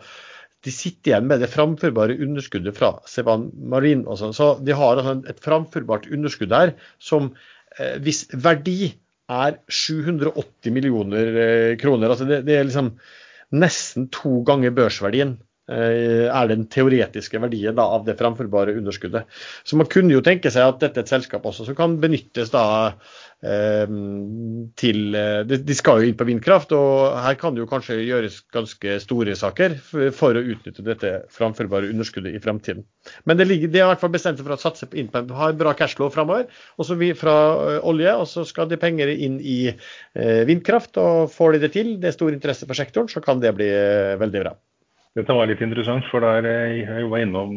[0.65, 4.05] de sitter igjen med det framførbare underskuddet fra Sevan Marin.
[4.09, 4.31] Også.
[4.33, 7.31] Så de har altså et framførbart underskudd der som
[7.77, 8.95] eh, hvis verdi
[9.31, 12.09] er 780 millioner eh, kroner.
[12.09, 12.95] altså det, det, er liksom
[13.55, 19.25] nesten to ganger børsverdien er den teoretiske verdien da, av det framførbare underskuddet.
[19.65, 22.51] Så man kunne jo tenke seg at dette er et selskap også som kan benyttes
[22.53, 22.65] da
[23.45, 23.89] Eh,
[24.79, 28.39] til eh, De skal jo inn på vindkraft, og her kan det jo kanskje gjøres
[28.55, 29.75] ganske store saker
[30.15, 32.85] for å utnytte dette framførbare underskuddet i fremtiden.
[33.27, 35.51] Men det, ligger, det er i hvert fall bestemt for å satse inn på ha
[35.57, 36.47] bra cashflow framover.
[37.19, 37.35] Fra
[37.75, 39.59] eh, olje, og så skal de penger inn i
[40.15, 40.97] vindkraft.
[41.01, 43.69] Og får de det til, det er stor interesse for sektoren, så kan det bli
[44.21, 44.55] veldig bra.
[45.15, 47.55] Dette var litt interessant, for der jeg var innom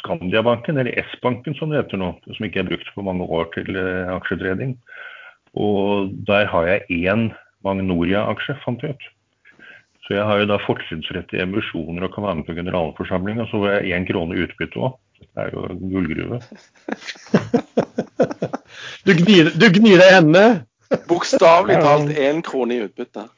[0.00, 3.68] Skandiabanken, eller S-banken som det heter nå, som ikke er brukt på mange år til
[4.16, 4.72] aksjetreding.
[5.54, 7.28] Og der har jeg én
[7.62, 9.04] Magnoria-aksje, fant jeg ut.
[10.02, 13.38] Så jeg har jo da fortrinnsrett i emisjoner og kan være med på generalforsamling.
[13.38, 14.92] Og så får jeg én krone utbytte òg.
[15.22, 16.38] Det er jo en gullgruve.
[19.02, 20.62] Du gnir, du gnir deg i hendene.
[21.10, 23.22] Bokstavelig talt én krone i utbytte.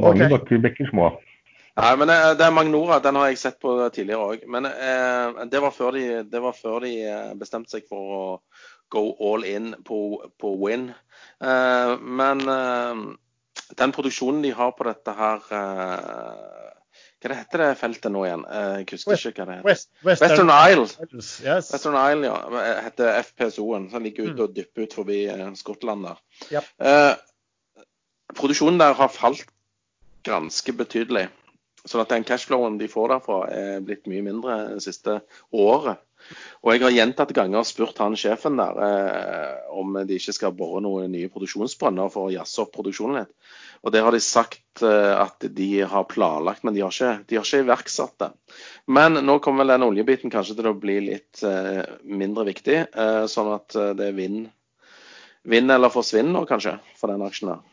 [0.00, 0.32] Mange okay.
[0.36, 1.10] bakker bekker små.
[1.80, 2.98] Nei, men eh, det er Magnora.
[3.02, 4.44] Den har jeg sett på tidligere òg.
[4.50, 8.22] Men eh, det, var før de, det var før de eh, bestemte seg for å
[8.90, 10.00] go all in på,
[10.40, 10.90] på Win.
[11.40, 13.04] Eh, men eh,
[13.78, 16.66] den produksjonen de har på dette her eh,
[17.20, 18.42] Hva det heter det feltet nå igjen?
[18.50, 19.68] Eh, jeg husker ikke hva det heter.
[19.70, 21.14] West, Western, Western Isle.
[21.20, 21.70] Yes.
[21.70, 22.66] Western Isle, ja.
[22.88, 23.88] Heter FPSO-en.
[23.94, 25.22] Som ligger ute og dypper ut forbi
[25.60, 26.20] Skottland der.
[26.50, 26.74] Yep.
[26.90, 27.86] Eh,
[28.34, 29.48] produksjonen der har falt
[30.26, 31.28] ganske betydelig.
[31.88, 35.20] Sånn at den cashflowen de får derfra, er blitt mye mindre det siste
[35.56, 36.02] året.
[36.60, 40.82] Og jeg har gjentatte ganger spurt han sjefen der eh, om de ikke skal bore
[40.84, 43.32] noen nye produksjonsbrønner for å jazze opp produksjonen litt.
[43.80, 47.40] Og det har de sagt eh, at de har planlagt, men de har ikke, de
[47.40, 48.30] har ikke iverksatt det.
[48.92, 53.24] Men nå kommer vel den oljebiten kanskje til å bli litt eh, mindre viktig, eh,
[53.32, 54.42] sånn at eh, det er vinn,
[55.48, 57.69] vinn eller forsvinn nå kanskje for den aksjen der.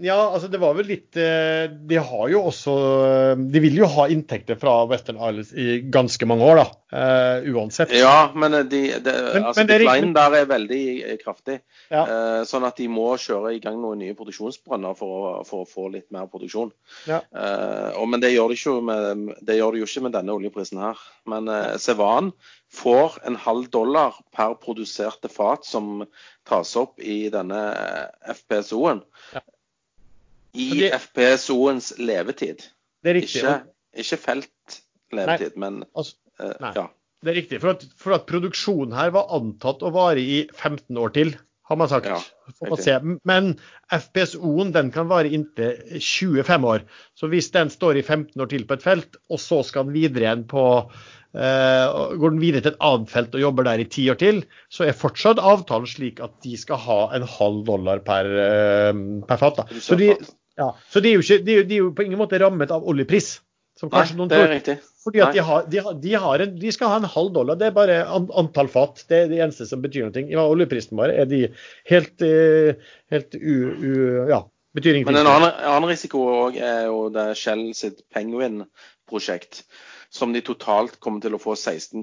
[0.00, 2.74] Ja, altså det var vel litt eh, De har jo også
[3.04, 6.68] eh, De vil jo ha inntekter fra Western Islands i ganske mange år, da.
[6.90, 7.92] Uh, uansett.
[7.94, 10.80] Ja, men, de, de, Men- altså, men er der er veldig
[11.20, 11.60] kraftig.
[11.92, 12.02] Ja.
[12.02, 15.86] Uh, sånn at de må kjøre i gang noen nye produksjonsbrønner for for å få
[15.94, 16.72] litt mer produksjon.
[17.08, 17.20] Ja.
[17.30, 20.82] Uh, og, men det gjør, de med, det gjør de jo ikke med denne oljeprisen
[20.82, 20.98] her.
[21.30, 22.32] Men uh, Sevan
[22.74, 26.04] får en halv dollar per produserte fat som
[26.48, 27.62] tas opp i denne
[28.34, 29.02] FPSO-en.
[29.36, 29.42] Ja.
[30.54, 32.64] I FPSO-ens levetid.
[33.04, 33.42] Det er riktig.
[33.42, 33.58] Ikke,
[34.04, 36.88] ikke feltlevetid, men Altså, uh, ja.
[37.22, 37.60] det er riktig.
[37.62, 41.36] For at, for at produksjonen her var antatt å vare i 15 år til,
[41.70, 42.08] har man sagt.
[42.10, 42.18] Ja,
[42.66, 42.96] man se.
[43.30, 43.52] Men
[43.94, 46.82] FPSO-en den kan vare inntil 25 år.
[47.14, 49.98] Så hvis den står i 15 år til på et felt, og så skal den
[50.00, 50.66] videre igjen på
[51.30, 54.40] Uh, Går den videre til et annet felt og jobber der i ti år til,
[54.66, 58.90] så er fortsatt avtalen slik at de skal ha en halv dollar per, uh,
[59.28, 59.60] per fat.
[59.78, 60.08] Så, de,
[60.60, 63.38] ja, så de, er ikke, de, de er jo på ingen måte rammet av oljepris.
[63.80, 64.54] Som Nei, kanskje noen det er tror.
[64.58, 64.76] riktig.
[65.00, 65.68] Fordi at de, har,
[66.02, 67.56] de, har, en, de skal ha en halv dollar.
[67.56, 69.04] Det er bare an, antall fat.
[69.08, 70.24] Det er det eneste som betyr noe.
[70.28, 71.46] Ja, oljeprisen bare er de
[71.88, 73.92] helt, eh, helt u, u,
[74.28, 74.42] Ja,
[74.76, 75.14] betyr ingenting.
[75.14, 79.64] Men en annen, annen risiko er jo det Shell sitt Penguin-prosjekt.
[80.12, 82.02] Som de totalt kommer til å få 16,9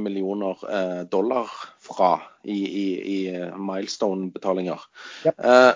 [0.00, 1.50] millioner eh, dollar
[1.82, 2.14] fra
[2.46, 4.84] i, i, i eh, milestone-betalinger.
[5.26, 5.34] Ja.
[5.36, 5.72] Eh,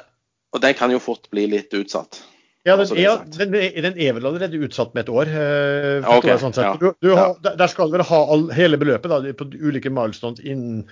[0.54, 2.20] og det kan jo fort bli litt utsatt.
[2.64, 3.50] Ja, den Altså, er, den,
[3.84, 5.28] den er vel allerede utsatt med et år.
[5.28, 6.70] eh, Ja, ok, forstår jeg sånn ja.
[6.80, 10.86] Du, du har, der- skal dere ha all, hele beløpet da, på ulike milestones innen,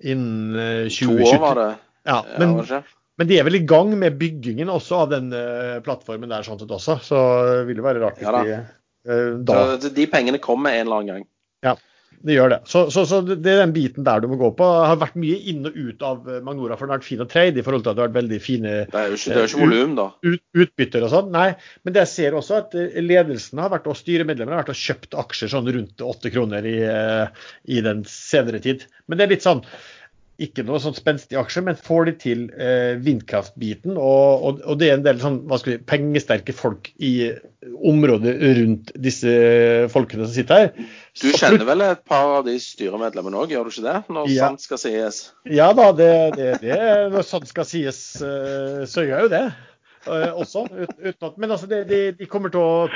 [0.00, 1.66] innen eh, To år var det.
[2.08, 2.80] Ja, ja, men, ja,
[3.20, 6.62] men de er vel i gang med byggingen også av den uh, plattformen der sånn
[6.62, 6.96] sett også.
[7.04, 7.18] Så
[7.50, 8.42] det vil jo være rart hvis Ja da.
[8.46, 8.56] de
[9.12, 11.26] uh, da de pengene kommer en eller annen gang.
[12.26, 12.58] Det gjør det.
[12.66, 14.66] Så, så, så det er den biten der du må gå på.
[14.66, 17.22] Det har vært mye inn og ut av eh, Magnora, for den har vært fin
[17.22, 19.34] og trade i forhold til at det har vært veldig fine Det er jo ikke,
[19.36, 20.08] er ikke volum, da.
[20.26, 21.30] ut, utbytter og sånn.
[21.34, 21.46] Nei,
[21.84, 24.82] men det jeg ser også at eh, ledelsen har vært, og styremedlemmene har vært og
[24.82, 28.88] kjøpt aksjer sånn rundt åtte kroner i, eh, i den senere tid.
[29.06, 29.62] Men det er litt sånn
[30.38, 34.90] ikke noe sånn spenstig aksje, men får de til eh, vindkraftbiten, og, og, og det
[34.92, 37.12] er en del sånn, hva skal vi, pengesterke folk i
[37.90, 39.32] området rundt disse
[39.90, 40.90] folkene som sitter her.
[41.18, 43.96] Du kjenner vel et par av de styremedlemmene òg, gjør du ikke det?
[44.14, 44.46] Når Ja.
[44.46, 45.18] sant skal sies.
[45.58, 46.78] Ja da, det, det, det
[47.14, 50.68] når sånn skal sies, eh, så gjør jeg jo det eh, også.
[50.70, 52.88] Ut, uten at, men altså, det, de, de kommer til å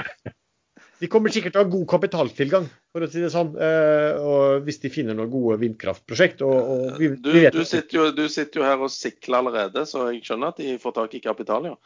[1.03, 3.53] de kommer sikkert til å ha god kapitaltilgang, for å si det sånn.
[3.59, 6.45] eh, hvis de finner noen gode vindkraftprosjekt.
[6.47, 9.41] Og, og vi, Du, vi vet du, sitter jo, du sitter jo her og sikler
[9.41, 11.77] allerede, så jeg skjønner at de får tak i kapital, ja.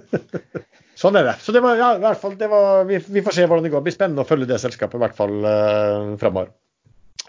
[1.00, 1.34] Sånn er det.
[1.42, 3.72] Så det var, ja, i hvert fall, det var, vi, vi får se hvordan det
[3.72, 3.82] går.
[3.82, 6.52] Det blir spennende å følge det selskapet i hvert fall uh, framover.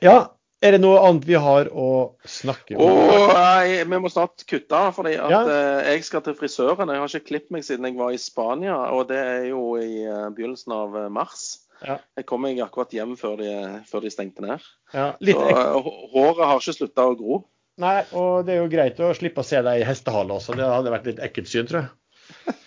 [0.03, 0.17] Ja,
[0.61, 1.87] er det noe annet vi har å
[2.29, 2.83] snakke om?
[2.85, 5.41] Oh, nei, vi må snart kutte, fordi Ja.
[5.41, 6.89] eh, jeg skal til frisøren.
[6.93, 10.03] Jeg har ikke klippet meg siden jeg var i Spania, og det er jo i
[10.05, 11.47] eh, begynnelsen av eh, mars.
[11.81, 11.97] Ja.
[12.15, 13.51] Jeg kom meg akkurat hjem før de,
[13.89, 14.61] før de stengte ned.
[14.93, 15.81] Ja, litt Så
[16.13, 17.39] håret har ikke slutta å gro.
[17.81, 20.53] Nei, og det er jo greit å slippe å se deg i hestehale også.
[20.53, 22.55] Det hadde vært litt ekkelt syn, tror jeg.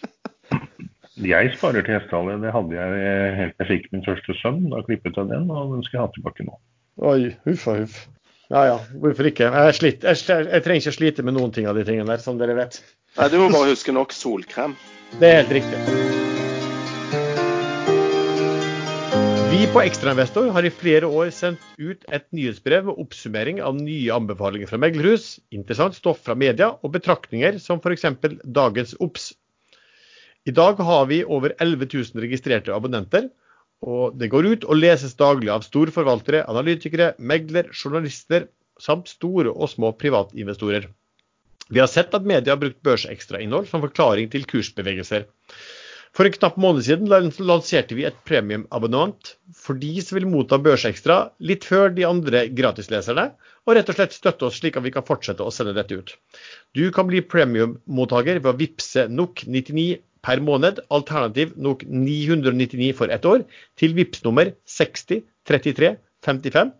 [1.24, 2.34] Jeg sparer til hestehale.
[2.42, 4.64] Det hadde jeg helt til jeg fikk min første sønn.
[4.72, 6.56] Da klippet jeg den, og den skal jeg ha tilbake nå.
[7.02, 8.02] Oi, huff og huff.
[8.52, 9.48] Ja ja, hvorfor ikke?
[9.50, 12.38] Jeg, slitt, jeg, jeg trenger ikke slite med noen ting av de tingene der, som
[12.38, 12.78] dere vet.
[13.16, 14.76] Nei, Du må bare huske nok solkrem.
[15.18, 15.80] Det er helt riktig.
[19.54, 24.14] Vi på Ekstrainvestor har i flere år sendt ut et nyhetsbrev med oppsummering av nye
[24.14, 28.06] anbefalinger fra meglerhus, interessant stoff fra media og betraktninger som f.eks.
[28.44, 29.30] dagens OBS
[30.46, 33.30] I dag har vi over 11 000 registrerte abonnenter,
[33.84, 38.48] og det går ut og leses daglig av storforvaltere, analytikere, megler, journalister
[38.80, 40.88] samt store og små privatinvestorer.
[41.68, 45.28] Vi har sett at media har brukt børsekstrainnhold som forklaring til kursbevegelser.
[46.14, 51.16] For en knapp måned siden lanserte vi et premiumabonnement for de som vil motta Børsekstra
[51.42, 53.32] litt før de andre gratisleserne,
[53.64, 56.12] og rett og slett støtte oss slik at vi kan fortsette å sende dette ut.
[56.76, 63.12] Du kan bli premiummottaker ved å vippse NOK 99 per måned, alternativ NOK 999 for
[63.12, 63.44] ett år,
[63.80, 65.94] til VIPS nummer 60 33
[66.24, 66.72] 55.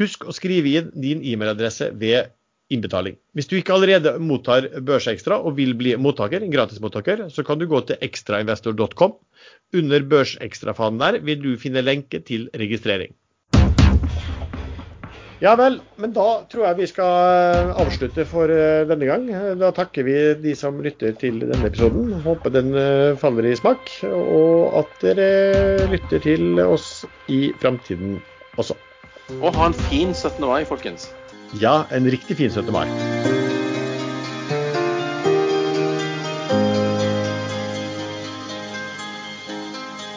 [0.00, 2.32] Husk å skrive inn din e-mailadresse ved
[2.72, 3.18] innbetaling.
[3.36, 7.82] Hvis du ikke allerede mottar Børsekstra og vil bli mottaker, gratismottaker, så kan du gå
[7.88, 9.18] til ekstrainvestor.com.
[9.76, 13.12] Under Børsekstrafanen der vil du finne lenke til registrering.
[15.42, 19.26] Ja vel, men da tror jeg vi skal avslutte for eh, denne gang.
[19.58, 22.12] Da takker vi de som lytter til denne episoden.
[22.22, 28.20] Håper den eh, faller i smak, og at dere lytter til oss i framtiden
[28.54, 28.78] også.
[29.40, 30.38] Og ha en fin 17.
[30.46, 31.10] mai, folkens.
[31.58, 32.70] Ja, en riktig fin 17.
[32.70, 33.31] mai.